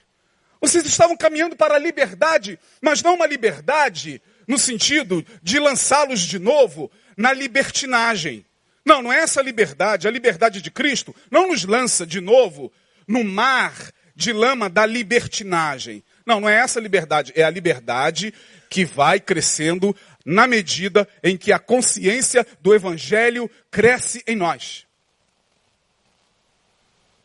[0.60, 6.39] Vocês estavam caminhando para a liberdade, mas não uma liberdade no sentido de lançá-los de
[6.39, 8.43] novo na libertinagem.
[8.84, 10.08] Não, não é essa liberdade.
[10.08, 12.74] A liberdade de Cristo não nos lança de novo
[13.08, 13.76] no mar
[14.16, 16.04] de lama da libertinagem.
[16.26, 17.32] Não, não é essa liberdade.
[17.36, 18.34] É a liberdade
[18.72, 19.95] que vai crescendo
[20.26, 24.88] na medida em que a consciência do Evangelho cresce em nós.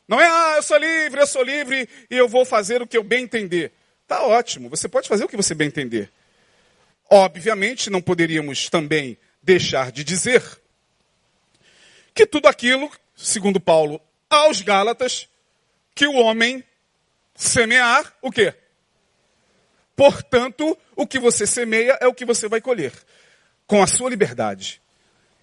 [0.06, 2.98] Não é, ah, eu sou livre, eu sou livre e eu vou fazer o que
[2.98, 3.72] eu bem entender.
[4.06, 6.12] Tá ótimo, você pode fazer o que você bem entender.
[7.16, 10.42] Obviamente, não poderíamos também deixar de dizer
[12.12, 15.28] que tudo aquilo, segundo Paulo, aos Gálatas
[15.94, 16.64] que o homem
[17.32, 18.52] semear o quê?
[19.94, 22.92] Portanto, o que você semeia é o que você vai colher.
[23.64, 24.82] Com a sua liberdade.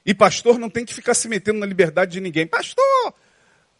[0.06, 2.46] E pastor não tem que ficar se metendo na liberdade de ninguém.
[2.46, 3.14] Pastor,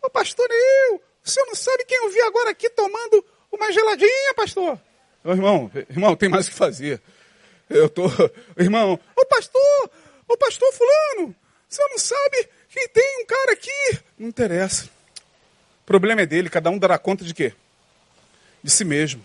[0.02, 4.34] o pastor eu, o senhor não sabe quem eu vi agora aqui tomando uma geladinha,
[4.34, 4.80] pastor?
[5.26, 7.02] Ô, irmão, irmão, tem mais o que fazer.
[7.74, 8.06] Eu tô,
[8.58, 9.92] irmão, ô pastor,
[10.28, 11.36] ô pastor fulano,
[11.72, 14.00] senhor não sabe que tem um cara aqui?
[14.20, 14.86] Não interessa.
[15.84, 17.54] O problema é dele, cada um dará conta de quê?
[18.62, 19.24] De si mesmo.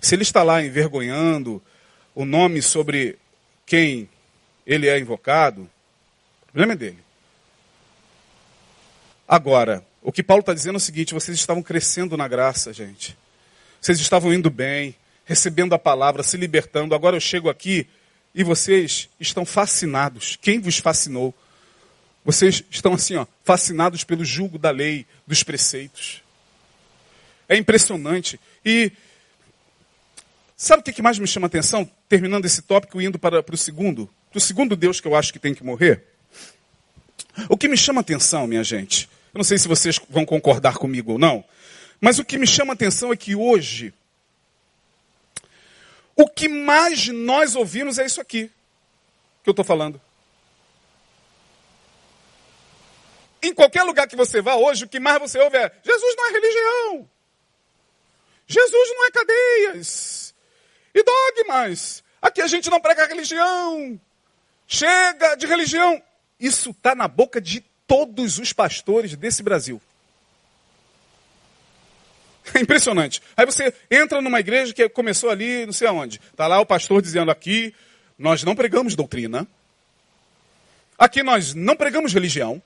[0.00, 1.62] Se ele está lá envergonhando
[2.14, 3.18] o nome sobre
[3.64, 4.08] quem
[4.66, 5.62] ele é invocado,
[6.42, 6.98] o problema é dele.
[9.28, 13.16] Agora, o que Paulo está dizendo é o seguinte: vocês estavam crescendo na graça, gente.
[13.80, 14.94] Vocês estavam indo bem,
[15.26, 16.94] recebendo a palavra, se libertando.
[16.94, 17.86] Agora eu chego aqui
[18.34, 20.38] e vocês estão fascinados.
[20.40, 21.34] Quem vos fascinou?
[22.24, 26.22] Vocês estão assim, ó, fascinados pelo jugo da lei, dos preceitos.
[27.48, 28.40] É impressionante.
[28.64, 28.90] E
[30.56, 31.88] sabe o que mais me chama a atenção?
[32.08, 34.08] Terminando esse tópico e indo para, para o segundo.
[34.30, 36.04] Para o segundo Deus que eu acho que tem que morrer.
[37.48, 40.76] O que me chama a atenção, minha gente, eu não sei se vocês vão concordar
[40.76, 41.44] comigo ou não,
[42.00, 43.92] mas o que me chama a atenção é que hoje,
[46.16, 48.50] o que mais nós ouvimos é isso aqui
[49.44, 50.00] que eu estou falando.
[53.40, 56.26] Em qualquer lugar que você vá hoje, o que mais você ouve é: Jesus não
[56.26, 57.08] é religião.
[58.48, 60.34] Jesus não é cadeias
[60.94, 62.02] e dogmas.
[62.20, 64.00] Aqui a gente não prega religião.
[64.66, 66.02] Chega de religião.
[66.40, 69.80] Isso está na boca de todos os pastores desse Brasil.
[72.54, 73.22] É impressionante.
[73.36, 76.20] Aí você entra numa igreja que começou ali, não sei aonde.
[76.30, 77.74] Está lá o pastor dizendo aqui,
[78.18, 79.46] nós não pregamos doutrina.
[80.98, 82.62] Aqui nós não pregamos religião.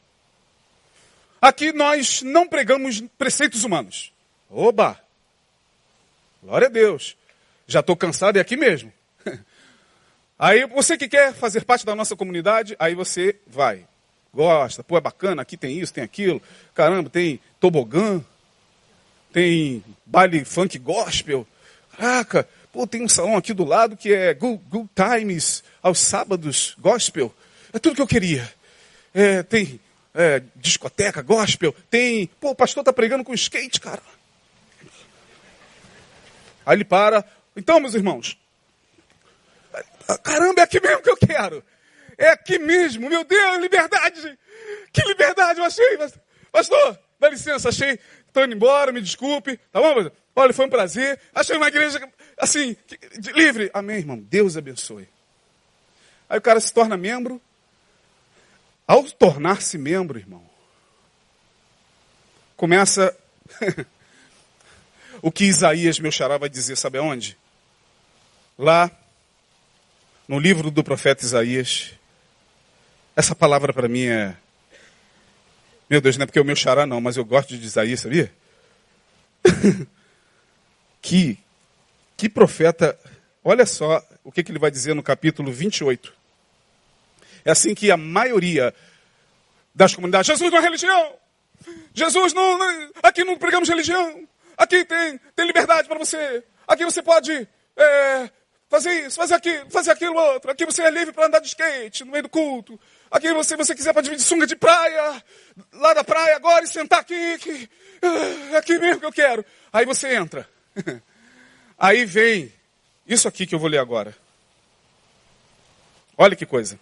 [1.41, 4.12] Aqui nós não pregamos preceitos humanos.
[4.49, 5.01] Oba!
[6.43, 7.16] Glória a Deus.
[7.66, 8.93] Já estou cansado, é aqui mesmo.
[10.39, 13.87] Aí você que quer fazer parte da nossa comunidade, aí você vai.
[14.33, 16.41] Gosta, pô, é bacana, aqui tem isso, tem aquilo.
[16.74, 18.24] Caramba, tem tobogã,
[19.33, 21.47] tem baile funk gospel.
[21.97, 26.74] Caraca, pô, tem um salão aqui do lado que é Good, good Times, aos sábados,
[26.78, 27.35] gospel.
[27.72, 28.53] É tudo que eu queria.
[29.14, 29.81] É, tem
[30.14, 32.26] é, discoteca gospel, tem.
[32.41, 34.03] Pô, o pastor tá pregando com skate, cara.
[36.64, 37.24] Aí ele para.
[37.57, 38.39] Então, meus irmãos,
[40.18, 41.64] Caramba, é aqui mesmo que eu quero.
[42.18, 43.09] É aqui mesmo.
[43.09, 44.39] Meu Deus, liberdade.
[44.93, 45.99] Que liverdade eu achei.
[46.51, 47.99] Pastor, dá licença, achei.
[48.31, 49.59] Estou indo embora, me desculpe.
[49.72, 50.09] Tá bom?
[50.37, 51.20] Olha, foi um prazer.
[51.35, 52.01] Achei uma igreja
[52.39, 52.76] assim,
[53.35, 53.70] livre.
[53.74, 54.18] Amém, irmão.
[54.18, 55.09] Deus abençoe.
[56.28, 57.43] Aí o cara se torna membro.
[58.87, 60.45] Ao tornar-se membro, irmão,
[62.57, 63.16] começa
[65.22, 67.39] o que Isaías, meu xará, vai dizer, sabe aonde?
[68.59, 68.91] Lá
[70.26, 71.95] no livro do profeta Isaías.
[73.14, 74.37] Essa palavra para mim é.
[75.91, 77.99] Meu Deus, não é porque é o meu xará, não, mas eu gosto de Isaías,
[77.99, 78.32] sabia?
[81.03, 81.36] que,
[82.16, 82.97] que profeta.
[83.43, 86.14] Olha só o que, que ele vai dizer no capítulo 28.
[87.45, 88.72] É assim que a maioria
[89.74, 90.28] das comunidades.
[90.28, 91.16] Jesus não é religião!
[91.93, 92.57] Jesus não.
[92.57, 94.28] não aqui não pregamos religião!
[94.57, 96.45] Aqui tem, tem liberdade para você!
[96.68, 98.30] Aqui você pode é,
[98.68, 100.53] fazer isso, fazer aquilo, fazer aquilo outro.
[100.53, 102.78] Aqui você é livre para andar de skate no meio do culto.
[103.11, 105.23] Aqui você, você quiser para dividir sunga de praia,
[105.73, 107.69] lá da praia agora e sentar aqui, que,
[108.53, 109.45] é aqui mesmo que eu quero.
[109.73, 110.49] Aí você entra.
[111.77, 112.53] Aí vem
[113.07, 114.17] isso aqui que eu vou ler agora.
[116.17, 116.79] Olha que coisa.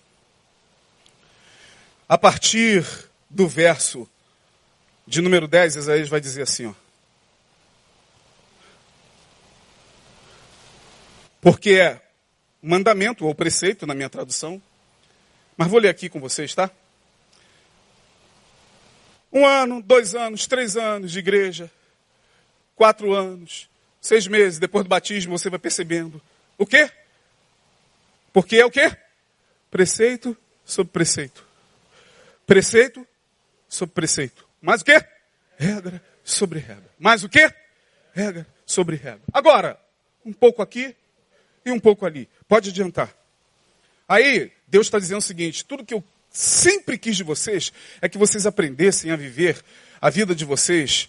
[2.09, 2.85] A partir
[3.31, 4.09] do verso
[5.07, 6.75] de número 10, Isaías vai dizer assim, ó.
[11.41, 12.01] porque é
[12.63, 14.61] mandamento ou preceito na minha tradução.
[15.59, 16.71] Mas vou ler aqui com vocês, tá?
[19.31, 21.71] Um ano, dois anos, três anos de igreja,
[22.75, 23.69] quatro anos,
[24.01, 26.23] seis meses depois do batismo, você vai percebendo.
[26.57, 26.91] O quê?
[28.33, 28.97] Porque é o quê?
[29.71, 30.35] Preceito
[30.65, 31.45] sobre preceito.
[32.47, 33.07] Preceito
[33.69, 34.47] sobre preceito.
[34.63, 35.05] Mais o quê?
[35.59, 36.91] Regra sobre regra.
[36.99, 37.53] Mais o quê?
[38.15, 39.23] Regra sobre regra.
[39.33, 39.79] Agora,
[40.25, 40.97] um pouco aqui,
[41.65, 42.29] e um pouco ali.
[42.49, 43.13] Pode adiantar.
[44.09, 48.19] Aí, Deus está dizendo o seguinte: tudo que eu sempre quis de vocês é que
[48.19, 49.63] vocês aprendessem a viver
[50.01, 51.09] a vida de vocês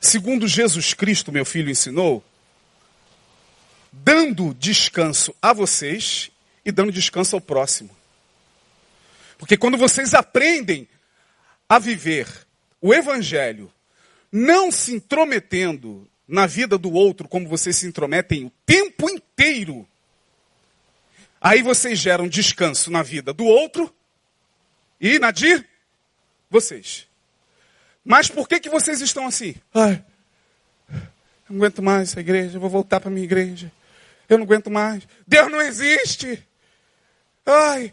[0.00, 2.24] segundo Jesus Cristo, meu filho, ensinou,
[3.92, 6.30] dando descanso a vocês
[6.64, 7.90] e dando descanso ao próximo.
[9.38, 10.88] Porque quando vocês aprendem
[11.68, 12.26] a viver
[12.80, 13.70] o evangelho
[14.32, 19.86] não se intrometendo na vida do outro como vocês se intrometem o tempo inteiro,
[21.40, 23.94] aí vocês geram descanso na vida do outro
[25.00, 25.64] e na de
[26.48, 27.06] vocês.
[28.04, 29.54] Mas por que, que vocês estão assim?
[29.74, 30.04] Ai,
[31.48, 33.70] não aguento mais essa igreja, eu vou voltar para minha igreja.
[34.28, 35.06] Eu não aguento mais.
[35.26, 36.46] Deus não existe.
[37.44, 37.92] Ai.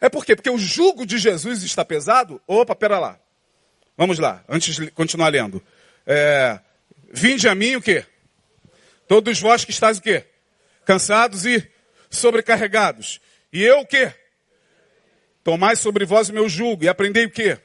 [0.00, 0.34] É por quê?
[0.34, 2.40] Porque o jugo de Jesus está pesado?
[2.46, 3.18] Opa, pera lá.
[3.96, 5.62] Vamos lá, antes de continuar lendo.
[6.06, 6.58] É,
[7.12, 8.06] Vinde a mim o quê?
[9.06, 10.24] Todos vós que estáis o quê?
[10.86, 11.70] Cansados e
[12.16, 13.20] sobrecarregados.
[13.52, 14.12] E eu o quê?
[15.44, 17.58] Tomai sobre vós o meu jugo e aprendei o quê?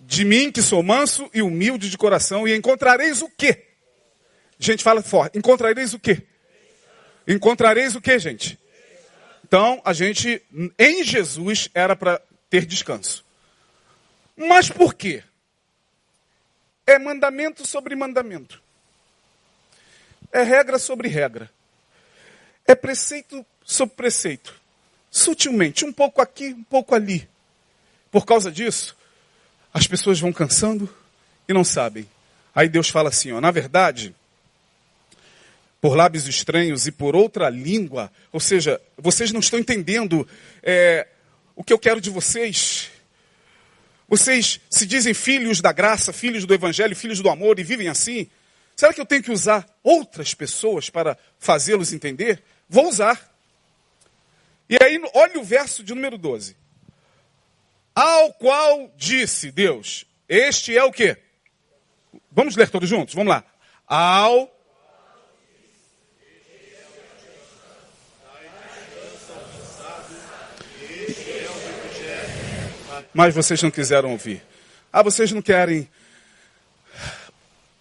[0.00, 3.66] De mim que sou manso e humilde de coração e encontrareis o quê?
[4.58, 5.38] Gente, fala forte.
[5.38, 6.22] Encontrareis o quê?
[7.26, 8.58] Encontrareis o quê, gente?
[9.44, 10.42] Então, a gente,
[10.78, 13.24] em Jesus, era para ter descanso.
[14.36, 15.22] Mas por quê?
[16.86, 18.62] É mandamento sobre mandamento.
[20.32, 21.50] É regra sobre regra.
[22.68, 24.54] É preceito sobre preceito.
[25.10, 27.26] Sutilmente, um pouco aqui, um pouco ali.
[28.10, 28.94] Por causa disso,
[29.72, 30.86] as pessoas vão cansando
[31.48, 32.06] e não sabem.
[32.54, 34.14] Aí Deus fala assim, ó, na verdade,
[35.80, 38.12] por lábios estranhos e por outra língua.
[38.30, 40.28] Ou seja, vocês não estão entendendo
[40.62, 41.08] é,
[41.56, 42.90] o que eu quero de vocês.
[44.06, 48.28] Vocês se dizem filhos da graça, filhos do evangelho, filhos do amor e vivem assim.
[48.76, 52.42] Será que eu tenho que usar outras pessoas para fazê-los entender?
[52.68, 53.32] Vou usar.
[54.68, 56.56] E aí, olha o verso de número 12.
[57.94, 61.16] Ao qual disse Deus: Este é o que?
[62.30, 63.14] Vamos ler todos juntos?
[63.14, 63.44] Vamos lá.
[63.86, 64.58] Ao
[73.18, 74.44] mas vocês não quiseram ouvir.
[74.92, 75.90] Ah, vocês não querem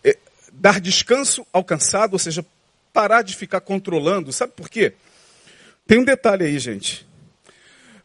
[0.03, 0.17] eh,
[0.51, 2.43] dar descanso ao cansado, ou seja,
[2.97, 4.33] parar de ficar controlando.
[4.33, 4.93] Sabe por quê?
[5.85, 7.07] Tem um detalhe aí, gente.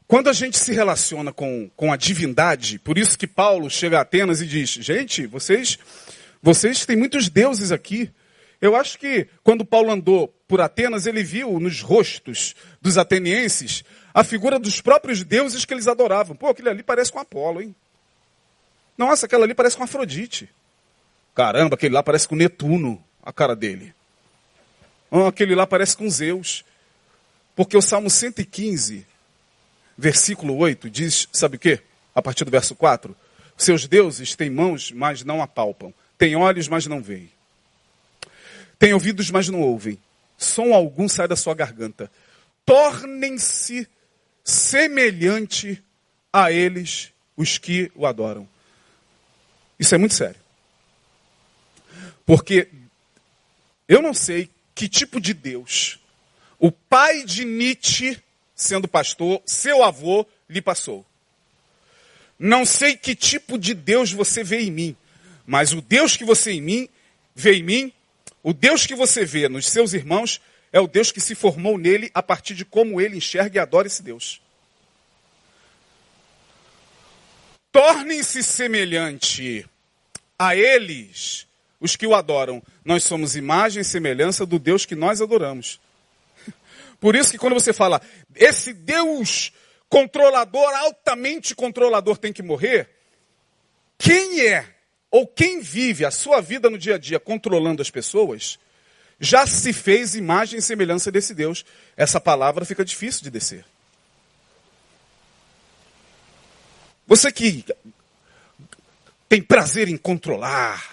[0.07, 4.03] Quando a gente se relaciona com, com a divindade, por isso que Paulo chega a
[4.03, 5.79] Atenas e diz: gente, vocês,
[6.43, 8.11] vocês têm muitos deuses aqui.
[8.61, 13.83] Eu acho que quando Paulo andou por Atenas, ele viu nos rostos dos atenienses
[14.13, 16.37] a figura dos próprios deuses que eles adoravam.
[16.37, 17.75] Pô, aquele ali parece com Apolo, hein?
[18.99, 20.51] Nossa, aquela ali parece com Afrodite.
[21.35, 23.95] Caramba, aquele lá parece com Netuno, a cara dele.
[25.15, 26.65] Oh, aquele lá parece com Zeus.
[27.55, 29.07] Porque o Salmo 115,
[29.97, 31.83] versículo 8, diz, sabe o quê?
[32.15, 33.15] A partir do verso 4.
[33.55, 35.93] Seus deuses têm mãos, mas não apalpam.
[36.17, 37.31] Têm olhos, mas não veem.
[38.79, 39.99] Têm ouvidos, mas não ouvem.
[40.39, 42.11] Som algum sai da sua garganta.
[42.65, 43.87] Tornem-se
[44.43, 45.85] semelhante
[46.33, 48.49] a eles os que o adoram.
[49.79, 50.41] Isso é muito sério.
[52.25, 52.69] Porque
[53.87, 55.99] eu não sei que tipo de Deus
[56.63, 58.17] o pai de Nietzsche,
[58.55, 61.05] sendo pastor, seu avô, lhe passou.
[62.39, 64.97] Não sei que tipo de Deus você vê em mim,
[65.45, 66.89] mas o Deus que você em mim
[67.35, 67.93] vê em mim,
[68.45, 70.41] o Deus que você vê nos seus irmãos,
[70.73, 73.89] é o Deus que se formou nele a partir de como ele enxerga e adora
[73.89, 74.41] esse Deus.
[77.73, 79.67] Tornem-se semelhante
[80.39, 81.45] a eles,
[81.83, 82.63] os que o adoram.
[82.85, 85.81] Nós somos imagem e semelhança do Deus que nós adoramos.
[87.01, 88.01] Por isso que quando você fala,
[88.35, 89.53] esse Deus
[89.89, 92.89] controlador, altamente controlador, tem que morrer,
[93.99, 94.65] quem é
[95.11, 98.59] ou quem vive a sua vida no dia a dia controlando as pessoas,
[99.21, 101.65] já se fez imagem e semelhança desse Deus.
[101.97, 103.65] Essa palavra fica difícil de descer.
[107.07, 107.65] Você que
[109.29, 110.92] tem prazer em controlar,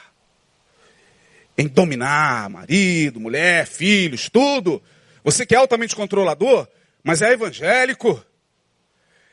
[1.60, 4.82] em dominar marido, mulher, filhos, tudo.
[5.26, 6.66] Você que é altamente controlador,
[7.04, 8.24] mas é evangélico,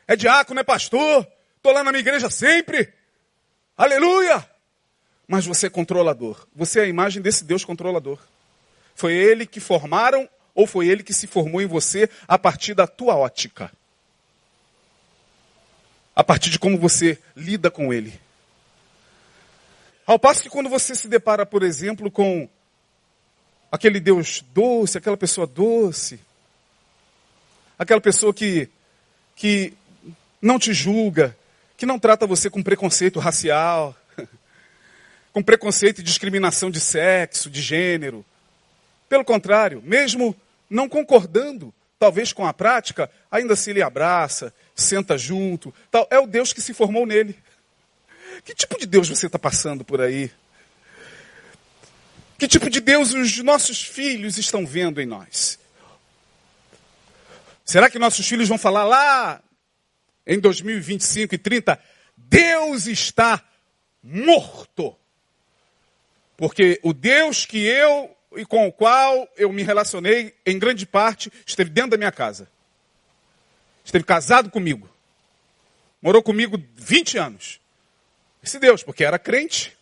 [0.05, 1.25] é diácono, é pastor,
[1.55, 2.93] estou lá na minha igreja sempre.
[3.77, 4.45] Aleluia!
[5.25, 6.45] Mas você é controlador.
[6.53, 8.19] Você é a imagem desse Deus controlador.
[8.93, 12.85] Foi ele que formaram ou foi ele que se formou em você a partir da
[12.85, 13.71] tua ótica?
[16.13, 18.19] A partir de como você lida com ele.
[20.07, 22.47] Ao passo que quando você se depara, por exemplo, com
[23.69, 26.17] aquele Deus doce, aquela pessoa doce,
[27.77, 28.69] aquela pessoa que,
[29.35, 29.73] que
[30.41, 31.37] não te julga,
[31.75, 33.93] que não trata você com preconceito racial,
[35.33, 38.25] com preconceito e discriminação de sexo, de gênero,
[39.09, 40.33] pelo contrário, mesmo
[40.69, 45.73] não concordando, talvez com a prática, ainda se lhe abraça, senta junto.
[45.91, 46.07] Tal.
[46.09, 47.35] É o Deus que se formou nele.
[48.43, 50.31] Que tipo de Deus você está passando por aí?
[52.37, 55.59] Que tipo de Deus os nossos filhos estão vendo em nós?
[57.65, 59.41] Será que nossos filhos vão falar lá
[60.25, 61.79] em 2025 e 30?
[62.15, 63.43] Deus está
[64.01, 64.95] morto.
[66.37, 71.31] Porque o Deus que eu e com o qual eu me relacionei, em grande parte,
[71.45, 72.47] esteve dentro da minha casa.
[73.83, 74.87] Esteve casado comigo.
[76.01, 77.59] Morou comigo 20 anos.
[78.47, 79.77] Esse Deus, porque era crente.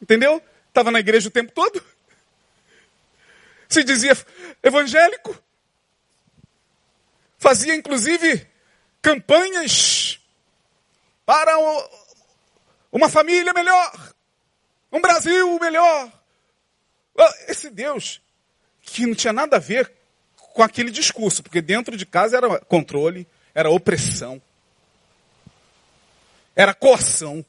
[0.00, 0.40] Entendeu?
[0.68, 1.84] Estava na igreja o tempo todo.
[3.68, 4.16] Se dizia
[4.62, 5.36] evangélico.
[7.38, 8.46] Fazia, inclusive,
[9.02, 10.20] campanhas
[11.26, 11.52] para
[12.92, 14.14] uma família melhor.
[14.92, 16.12] Um Brasil melhor.
[17.18, 18.22] Ah, esse Deus
[18.80, 19.92] que não tinha nada a ver
[20.36, 24.40] com aquele discurso, porque dentro de casa era controle, era opressão,
[26.54, 27.44] era coação,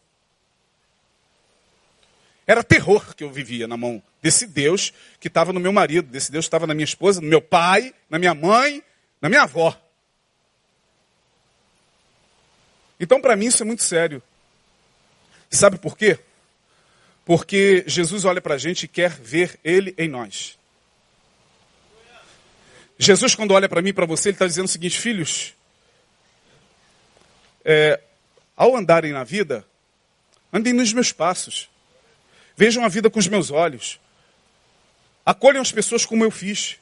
[2.45, 6.31] era terror que eu vivia na mão desse Deus que estava no meu marido, desse
[6.31, 8.83] Deus que estava na minha esposa, no meu pai, na minha mãe,
[9.21, 9.79] na minha avó.
[12.99, 14.21] Então, para mim, isso é muito sério.
[15.49, 16.19] Sabe por quê?
[17.25, 20.57] Porque Jesus olha para a gente e quer ver Ele em nós.
[22.97, 25.55] Jesus, quando olha para mim e para você, Ele está dizendo o seguinte: filhos,
[27.65, 27.99] é,
[28.61, 29.65] ao andarem na vida,
[30.53, 31.67] andem nos meus passos.
[32.55, 33.99] Vejam a vida com os meus olhos.
[35.25, 36.77] Acolham as pessoas como eu fiz.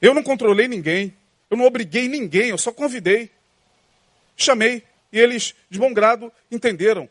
[0.00, 1.12] Eu não controlei ninguém.
[1.50, 2.50] Eu não obriguei ninguém.
[2.50, 3.32] Eu só convidei.
[4.36, 4.84] Chamei.
[5.10, 7.10] E eles, de bom grado, entenderam.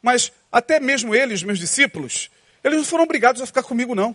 [0.00, 2.30] Mas até mesmo eles, meus discípulos,
[2.62, 4.14] eles não foram obrigados a ficar comigo, não.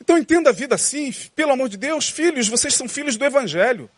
[0.00, 3.90] Então entenda a vida assim, pelo amor de Deus, filhos, vocês são filhos do Evangelho.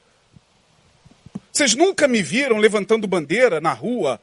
[1.58, 4.20] Vocês nunca me viram levantando bandeira na rua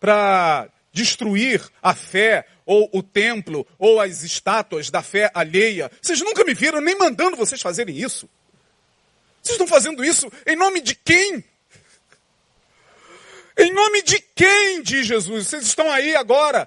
[0.00, 5.90] para destruir a fé, ou o templo, ou as estátuas da fé alheia.
[6.00, 8.26] Vocês nunca me viram nem mandando vocês fazerem isso.
[9.42, 11.44] Vocês estão fazendo isso em nome de quem?
[13.58, 15.48] Em nome de quem, diz Jesus?
[15.48, 16.66] Vocês estão aí agora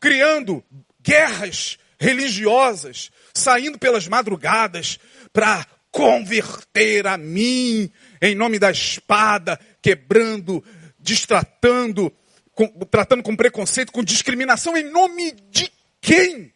[0.00, 0.64] criando
[1.02, 4.98] guerras religiosas, saindo pelas madrugadas
[5.34, 10.64] para converter a mim em nome da espada, quebrando,
[10.98, 12.12] distratando,
[12.52, 16.52] com, tratando com preconceito, com discriminação, em nome de quem?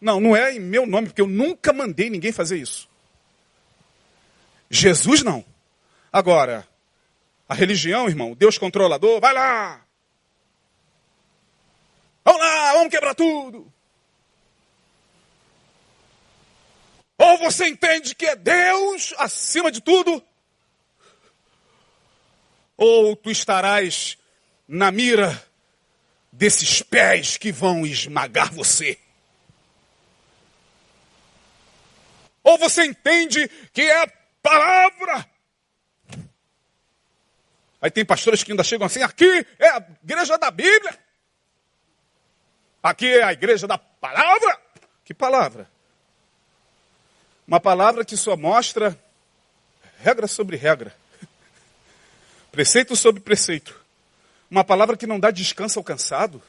[0.00, 2.88] Não, não é em meu nome, porque eu nunca mandei ninguém fazer isso.
[4.70, 5.44] Jesus não.
[6.12, 6.66] Agora,
[7.48, 9.84] a religião, irmão, Deus controlador, vai lá.
[12.24, 13.72] Vamos lá, vamos quebrar tudo.
[17.18, 20.22] Ou você entende que é Deus acima de tudo,
[22.76, 24.18] ou tu estarás
[24.68, 25.42] na mira
[26.30, 28.98] desses pés que vão esmagar você.
[32.42, 34.12] Ou você entende que é a
[34.42, 35.26] palavra
[37.86, 40.98] Aí tem pastores que ainda chegam assim: aqui é a igreja da Bíblia.
[42.82, 44.60] Aqui é a igreja da palavra.
[45.04, 45.70] Que palavra?
[47.46, 48.98] Uma palavra que só mostra
[49.98, 50.94] regra sobre regra,
[52.50, 53.80] preceito sobre preceito.
[54.50, 56.42] Uma palavra que não dá descanso ao cansado.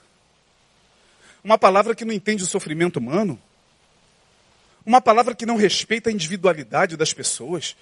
[1.44, 3.42] Uma palavra que não entende o sofrimento humano.
[4.86, 7.76] Uma palavra que não respeita a individualidade das pessoas.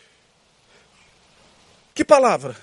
[1.94, 2.56] Que palavra?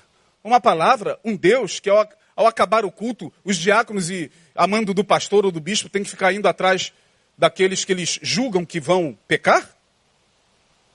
[0.43, 5.03] uma palavra, um Deus que ao, ao acabar o culto, os diáconos e amando do
[5.03, 6.91] pastor ou do bispo tem que ficar indo atrás
[7.37, 9.69] daqueles que eles julgam que vão pecar?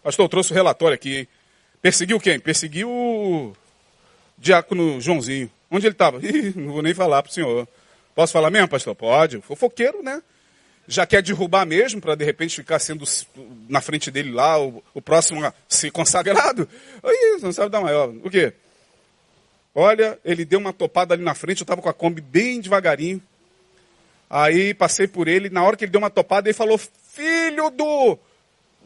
[0.03, 1.29] Pastor, eu trouxe o relatório aqui.
[1.83, 2.39] Perseguiu quem?
[2.39, 3.53] Perseguiu o
[4.37, 5.51] diácono Joãozinho.
[5.71, 6.21] Onde ele estava?
[6.55, 7.69] Não vou nem falar para o senhor.
[8.15, 8.95] Posso falar mesmo, pastor?
[8.95, 9.41] Pode.
[9.41, 10.23] Fofoqueiro, né?
[10.87, 13.05] Já quer derrubar mesmo, para de repente ficar sendo
[13.69, 16.67] na frente dele lá, o, o próximo a ser consagrado?
[17.05, 18.09] Aí, não sabe dar maior.
[18.09, 18.55] O quê?
[19.75, 23.23] Olha, ele deu uma topada ali na frente, eu estava com a Kombi bem devagarinho.
[24.31, 28.19] Aí passei por ele, na hora que ele deu uma topada, ele falou: Filho do,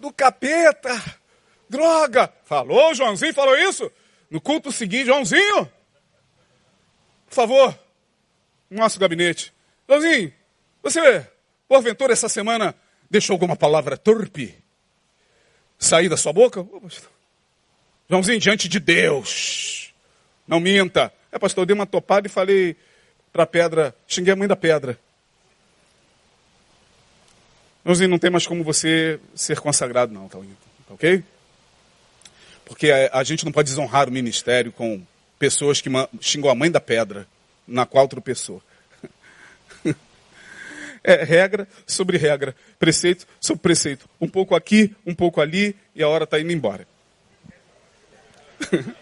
[0.03, 1.00] do capeta,
[1.68, 2.30] droga.
[2.44, 3.90] Falou, Joãozinho, falou isso?
[4.28, 5.70] No culto seguinte, Joãozinho,
[7.26, 7.78] por favor,
[8.68, 9.55] nosso gabinete.
[9.88, 10.34] Joãozinho,
[10.82, 11.24] você,
[11.68, 12.74] porventura, essa semana
[13.09, 14.53] deixou alguma palavra torpe
[15.78, 16.66] sair da sua boca?
[18.11, 19.94] Joãozinho, diante de Deus
[20.48, 21.12] não minta.
[21.30, 22.76] É, pastor, eu dei uma topada e falei
[23.32, 24.98] para a pedra, xinguei a mãe da pedra.
[27.84, 30.38] Irmãozinho, não tem mais como você ser consagrado, não, tá,
[30.88, 31.24] ok?
[32.64, 35.02] Porque a, a gente não pode desonrar o ministério com
[35.38, 37.26] pessoas que xingam a mãe da pedra,
[37.66, 38.62] na qual tropeçou.
[41.04, 44.08] É regra sobre regra, preceito sobre preceito.
[44.20, 46.86] Um pouco aqui, um pouco ali, e a hora está indo embora.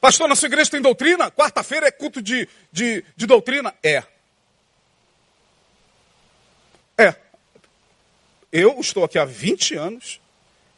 [0.00, 1.30] Pastor, na sua igreja tem doutrina?
[1.30, 3.74] Quarta-feira é culto de, de, de doutrina?
[3.82, 4.02] É.
[8.52, 10.20] Eu estou aqui há 20 anos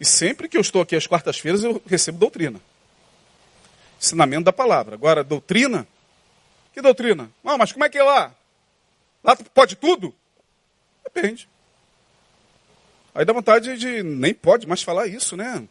[0.01, 2.61] e sempre que eu estou aqui às quartas-feiras eu recebo doutrina.
[4.01, 4.95] Ensinamento da palavra.
[4.95, 5.87] Agora, doutrina?
[6.73, 7.31] Que doutrina?
[7.45, 8.35] Não, mas como é que é lá?
[9.23, 10.15] Lá pode tudo?
[11.05, 11.49] Depende.
[13.15, 15.67] Aí dá vontade de nem pode mais falar isso, né?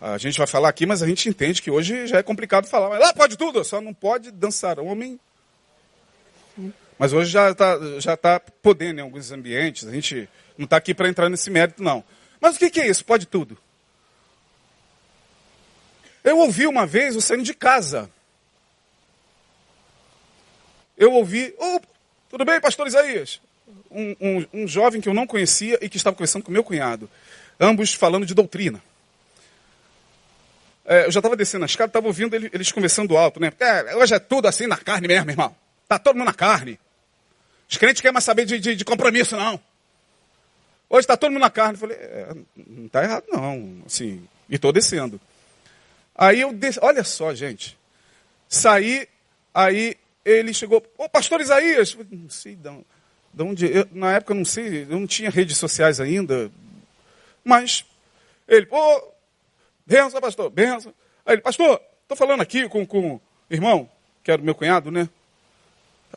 [0.00, 2.88] A gente vai falar aqui, mas a gente entende que hoje já é complicado falar.
[2.88, 5.20] Mas lá pode tudo, só não pode dançar homem.
[7.00, 9.88] Mas hoje já está já tá podendo em alguns ambientes.
[9.88, 10.28] A gente
[10.58, 12.04] não está aqui para entrar nesse mérito, não.
[12.38, 13.02] Mas o que, que é isso?
[13.06, 13.56] Pode tudo.
[16.22, 18.10] Eu ouvi uma vez o saindo de casa.
[20.94, 21.80] Eu ouvi, oh,
[22.28, 23.40] tudo bem, pastor Isaías?
[23.90, 27.08] Um, um, um jovem que eu não conhecia e que estava conversando com meu cunhado.
[27.58, 28.78] Ambos falando de doutrina.
[30.84, 33.50] É, eu já estava descendo a escada, estava ouvindo eles conversando alto, né?
[33.58, 35.56] É, hoje é tudo assim na carne mesmo, irmão.
[35.88, 36.78] Tá todo mundo na carne.
[37.70, 39.60] Os crentes querem mais saber de, de, de compromisso, não.
[40.88, 41.74] Hoje está todo mundo na carne.
[41.74, 42.34] Eu falei, é,
[42.66, 43.82] não está errado, não.
[43.86, 45.20] Assim, e estou descendo.
[46.16, 47.78] Aí eu desci, olha só, gente.
[48.48, 49.08] Saí,
[49.54, 52.68] aí ele chegou, ô pastor Isaías, não sei de,
[53.32, 56.50] de onde, eu, na época não sei, eu não tinha redes sociais ainda,
[57.44, 57.86] mas
[58.48, 59.12] ele, ô,
[59.86, 60.92] benção pastor, benção.
[61.24, 63.88] Aí ele, pastor, estou falando aqui com, com o irmão,
[64.24, 65.08] que era o meu cunhado, né?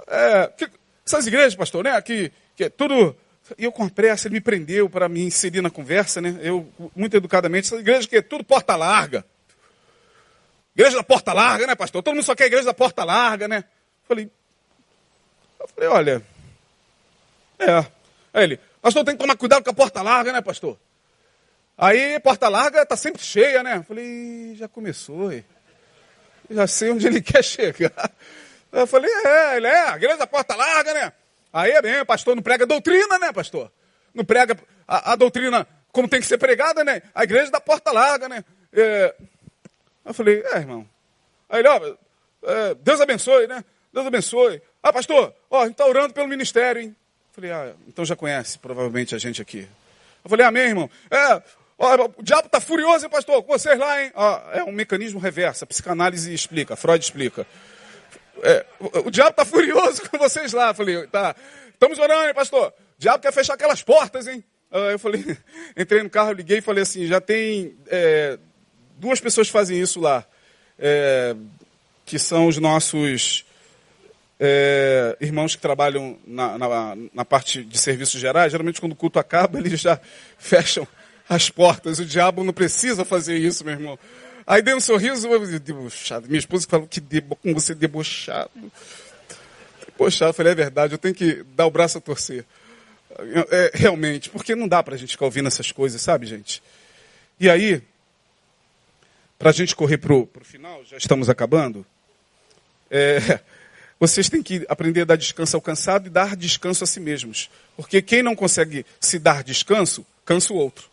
[0.07, 0.67] É, que,
[1.05, 3.15] essas igrejas, pastor, né, que, que é tudo
[3.57, 6.39] e eu com pressa, ele me prendeu para me inserir na conversa, né?
[6.41, 9.25] Eu, muito educadamente, essa igreja que é tudo porta larga.
[10.73, 12.01] Igreja da porta larga, né, pastor?
[12.01, 13.65] Todo mundo só quer igreja da porta larga, né?
[14.07, 14.31] Falei,
[15.59, 16.23] eu falei, olha,
[17.59, 17.85] é.
[18.33, 20.79] Aí ele, pastor, tem que tomar cuidado com a porta larga, né, pastor?
[21.77, 23.77] Aí, porta larga tá sempre cheia, né?
[23.77, 25.43] Eu falei, já começou, aí.
[26.49, 28.11] já sei onde ele quer chegar.
[28.73, 31.13] Eu falei, é, ele é, a igreja da porta larga, né?
[31.53, 33.71] Aí é bem, pastor não prega doutrina, né, pastor?
[34.11, 34.57] Não prega
[34.87, 37.03] a, a doutrina como tem que ser pregada, né?
[37.13, 38.43] A igreja da porta larga, né?
[38.73, 39.13] É...
[40.03, 40.89] Eu falei, é, irmão.
[41.47, 41.95] Aí ele, ó,
[42.45, 43.63] é, Deus abençoe, né?
[43.93, 44.59] Deus abençoe.
[44.81, 46.95] Ah, pastor, ó, a gente está orando pelo ministério, hein?
[47.29, 49.69] Eu falei, ah, então já conhece provavelmente a gente aqui.
[50.23, 50.89] Eu falei, amém, irmão.
[51.11, 51.41] É,
[51.77, 54.11] ó, o diabo está furioso, hein, pastor, com vocês lá, hein?
[54.15, 57.45] Ó, é um mecanismo reverso, a psicanálise explica, Freud explica.
[58.41, 58.65] É,
[59.05, 60.73] o, diabo está furioso com vocês lá.
[60.73, 61.35] falei, tá,
[61.71, 62.69] estamos orando, hein, pastor?
[62.69, 64.43] O diabo quer fechar aquelas portas, hein?
[64.91, 65.37] eu falei,
[65.77, 68.39] entrei no carro, liguei e falei assim, já tem é,
[68.97, 70.25] duas pessoas que fazem isso lá,
[70.79, 71.35] é,
[72.05, 73.45] que são os nossos
[74.39, 76.67] é, irmãos que trabalham na, na,
[77.13, 78.51] na, parte de serviços gerais.
[78.51, 79.99] Geralmente, quando o culto acaba, eles já
[80.37, 80.87] fecham
[81.29, 81.99] as portas.
[81.99, 83.99] O diabo não precisa fazer isso, meu irmão.
[84.45, 85.27] Aí dei um sorriso,
[85.59, 86.27] debochado.
[86.27, 88.51] Minha esposa falou que debo, com você debochado.
[89.87, 90.29] Debochado.
[90.29, 92.45] Eu falei, é verdade, eu tenho que dar o braço a torcer.
[93.51, 96.63] É, realmente, porque não dá para a gente ficar ouvindo essas coisas, sabe, gente?
[97.39, 97.81] E aí,
[99.37, 101.85] para a gente correr para o final, já estamos acabando,
[102.89, 103.39] é,
[103.99, 107.49] vocês têm que aprender a dar descanso ao cansado e dar descanso a si mesmos.
[107.77, 110.92] Porque quem não consegue se dar descanso, cansa o outro.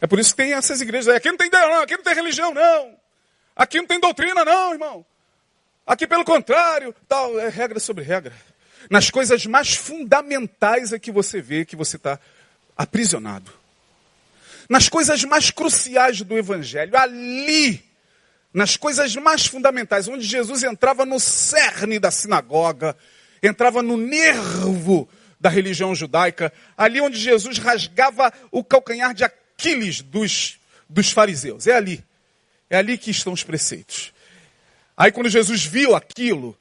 [0.00, 1.16] É por isso que tem essas igrejas aí.
[1.16, 1.82] Aqui não tem ideia, não.
[1.82, 2.96] Aqui não tem religião, não.
[3.54, 5.06] Aqui não tem doutrina, não, irmão.
[5.86, 8.32] Aqui, pelo contrário, tal, é regra sobre regra.
[8.88, 12.18] Nas coisas mais fundamentais é que você vê que você está
[12.76, 13.52] aprisionado.
[14.68, 17.84] Nas coisas mais cruciais do Evangelho, ali,
[18.54, 22.96] nas coisas mais fundamentais, onde Jesus entrava no cerne da sinagoga,
[23.42, 29.39] entrava no nervo da religião judaica, ali onde Jesus rasgava o calcanhar de Aquiles
[30.02, 30.58] dos,
[30.88, 31.66] dos fariseus.
[31.66, 32.04] É ali.
[32.68, 34.12] É ali que estão os preceitos.
[34.96, 36.56] Aí quando Jesus viu aquilo,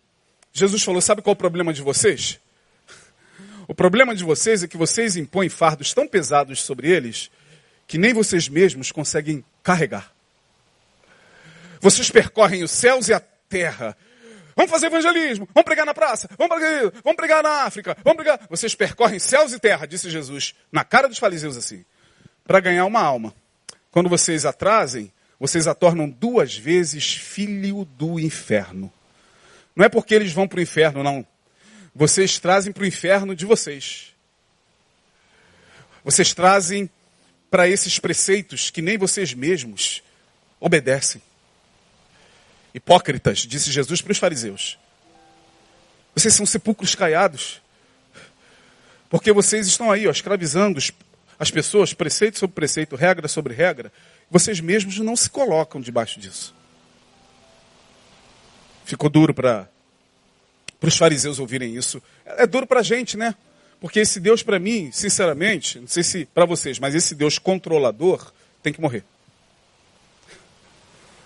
[0.52, 2.40] Jesus falou: Sabe qual é o problema de vocês?
[3.68, 7.30] O problema de vocês é que vocês impõem fardos tão pesados sobre eles
[7.86, 10.12] que nem vocês mesmos conseguem carregar.
[11.80, 13.96] Vocês percorrem os céus e a terra.
[14.56, 18.40] Vamos fazer evangelismo, vamos pregar na praça, vamos pregar, vamos pregar na África, vamos pregar.
[18.50, 21.86] Vocês percorrem céus e terra, disse Jesus, na cara dos fariseus assim
[22.50, 23.32] para ganhar uma alma.
[23.92, 28.92] Quando vocês atrasem, vocês a tornam duas vezes filho do inferno.
[29.76, 31.24] Não é porque eles vão para o inferno, não.
[31.94, 34.16] Vocês trazem para o inferno de vocês.
[36.04, 36.90] Vocês trazem
[37.52, 40.02] para esses preceitos que nem vocês mesmos
[40.60, 41.22] obedecem.
[42.74, 44.80] Hipócritas, disse Jesus para os fariseus.
[46.16, 47.62] Vocês são sepulcros caiados.
[49.08, 50.80] Porque vocês estão aí, ó, escravizando
[51.40, 53.92] as pessoas, preceito sobre preceito, regra sobre regra.
[54.30, 56.54] Vocês mesmos não se colocam debaixo disso.
[58.84, 59.70] Ficou duro para
[60.82, 62.04] os fariseus ouvirem isso.
[62.26, 63.34] É duro para a gente, né?
[63.80, 68.34] Porque esse Deus, para mim, sinceramente, não sei se para vocês, mas esse Deus controlador
[68.62, 69.06] tem que morrer.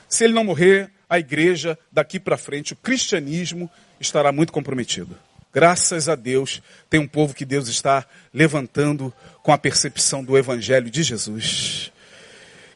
[0.07, 5.17] Se ele não morrer, a igreja, daqui para frente, o cristianismo estará muito comprometido.
[5.53, 10.89] Graças a Deus, tem um povo que Deus está levantando com a percepção do Evangelho
[10.89, 11.91] de Jesus.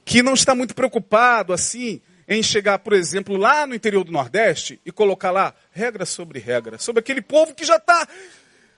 [0.05, 4.79] Que não está muito preocupado assim em chegar, por exemplo, lá no interior do Nordeste
[4.85, 8.07] e colocar lá regra sobre regra, sobre aquele povo que já está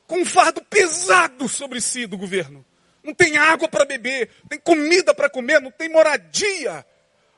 [0.07, 2.63] com um fardo pesado sobre si do governo.
[3.03, 6.85] Não tem água para beber, tem comida para comer, não tem moradia.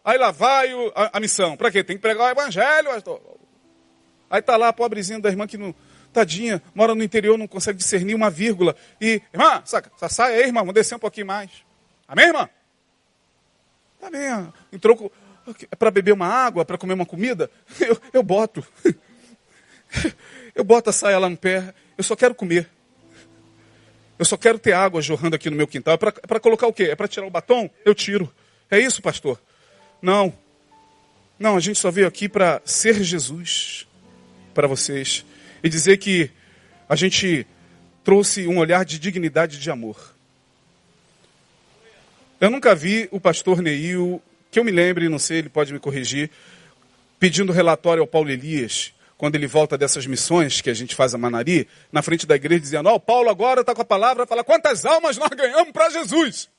[0.05, 1.57] Aí lá vai o, a, a, missão.
[1.57, 1.83] Para quê?
[1.83, 2.89] Tem que pregar o evangelho.
[4.29, 5.73] Aí tá lá a pobrezinha da irmã que não,
[6.11, 8.75] tadinha, mora no interior, não consegue discernir uma vírgula.
[8.99, 11.49] E, irmã, saca, sai aí, irmã, vamos descer um pouquinho mais.
[12.07, 12.49] Amém, irmã?
[14.01, 14.53] Amém.
[14.71, 15.11] Entrou
[15.71, 17.49] é para beber uma água, para comer uma comida?
[17.79, 18.65] Eu, eu boto.
[20.53, 22.69] Eu boto a saia lá no pé, eu só quero comer.
[24.19, 25.93] Eu só quero ter água jorrando aqui no meu quintal.
[25.93, 26.83] É para colocar o quê?
[26.83, 27.69] É para tirar o batom?
[27.85, 28.31] Eu tiro.
[28.69, 29.41] É isso, pastor?
[30.01, 30.33] Não.
[31.39, 33.87] Não, a gente só veio aqui para ser Jesus
[34.53, 35.25] para vocês
[35.63, 36.31] e dizer que
[36.87, 37.45] a gente
[38.03, 40.15] trouxe um olhar de dignidade e de amor.
[42.39, 45.79] Eu nunca vi o pastor Neil, que eu me lembre, não sei, ele pode me
[45.79, 46.29] corrigir,
[47.19, 51.17] pedindo relatório ao Paulo Elias quando ele volta dessas missões que a gente faz a
[51.19, 54.43] Manari, na frente da igreja, dizendo: Ó, oh, Paulo agora está com a palavra, fala
[54.43, 56.49] quantas almas nós ganhamos para Jesus.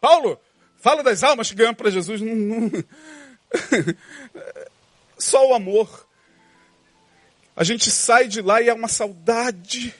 [0.00, 0.40] Paulo,
[0.78, 2.22] fala das almas que ganhamos para Jesus.
[5.18, 6.08] Só o amor.
[7.54, 9.94] A gente sai de lá e é uma saudade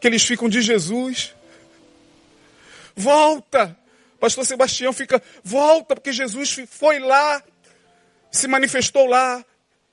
[0.00, 1.34] que eles ficam de Jesus.
[2.94, 3.76] Volta!
[4.18, 7.42] Pastor Sebastião fica, volta, porque Jesus foi lá,
[8.30, 9.44] se manifestou lá,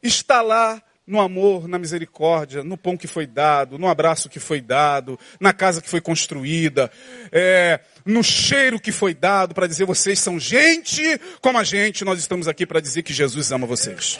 [0.02, 4.62] está lá no amor, na misericórdia, no pão que foi dado, no abraço que foi
[4.62, 6.89] dado, na casa que foi construída,
[7.32, 12.18] é, no cheiro que foi dado para dizer vocês são gente como a gente, nós
[12.18, 14.18] estamos aqui para dizer que Jesus ama vocês.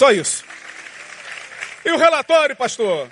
[0.00, 0.42] Só isso.
[1.84, 3.10] E o relatório, pastor?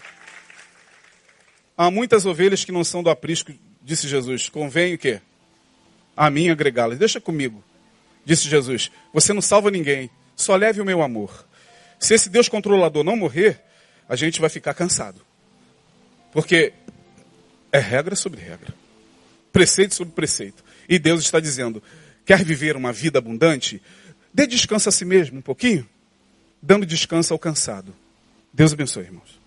[1.76, 4.48] Há muitas ovelhas que não são do aprisco, disse Jesus.
[4.48, 5.20] Convém o quê?
[6.16, 6.96] A mim agregá-las.
[6.98, 7.62] Deixa comigo,
[8.24, 8.90] disse Jesus.
[9.12, 11.46] Você não salva ninguém só leve o meu amor.
[12.00, 13.62] Se esse Deus controlador não morrer,
[14.08, 15.20] a gente vai ficar cansado.
[16.32, 16.72] Porque
[17.70, 18.74] é regra sobre regra,
[19.52, 20.64] preceito sobre preceito.
[20.88, 21.82] E Deus está dizendo:
[22.24, 23.82] quer viver uma vida abundante?
[24.32, 25.86] Dê descanso a si mesmo um pouquinho,
[26.62, 27.94] dando descanso ao cansado.
[28.52, 29.37] Deus abençoe, irmãos.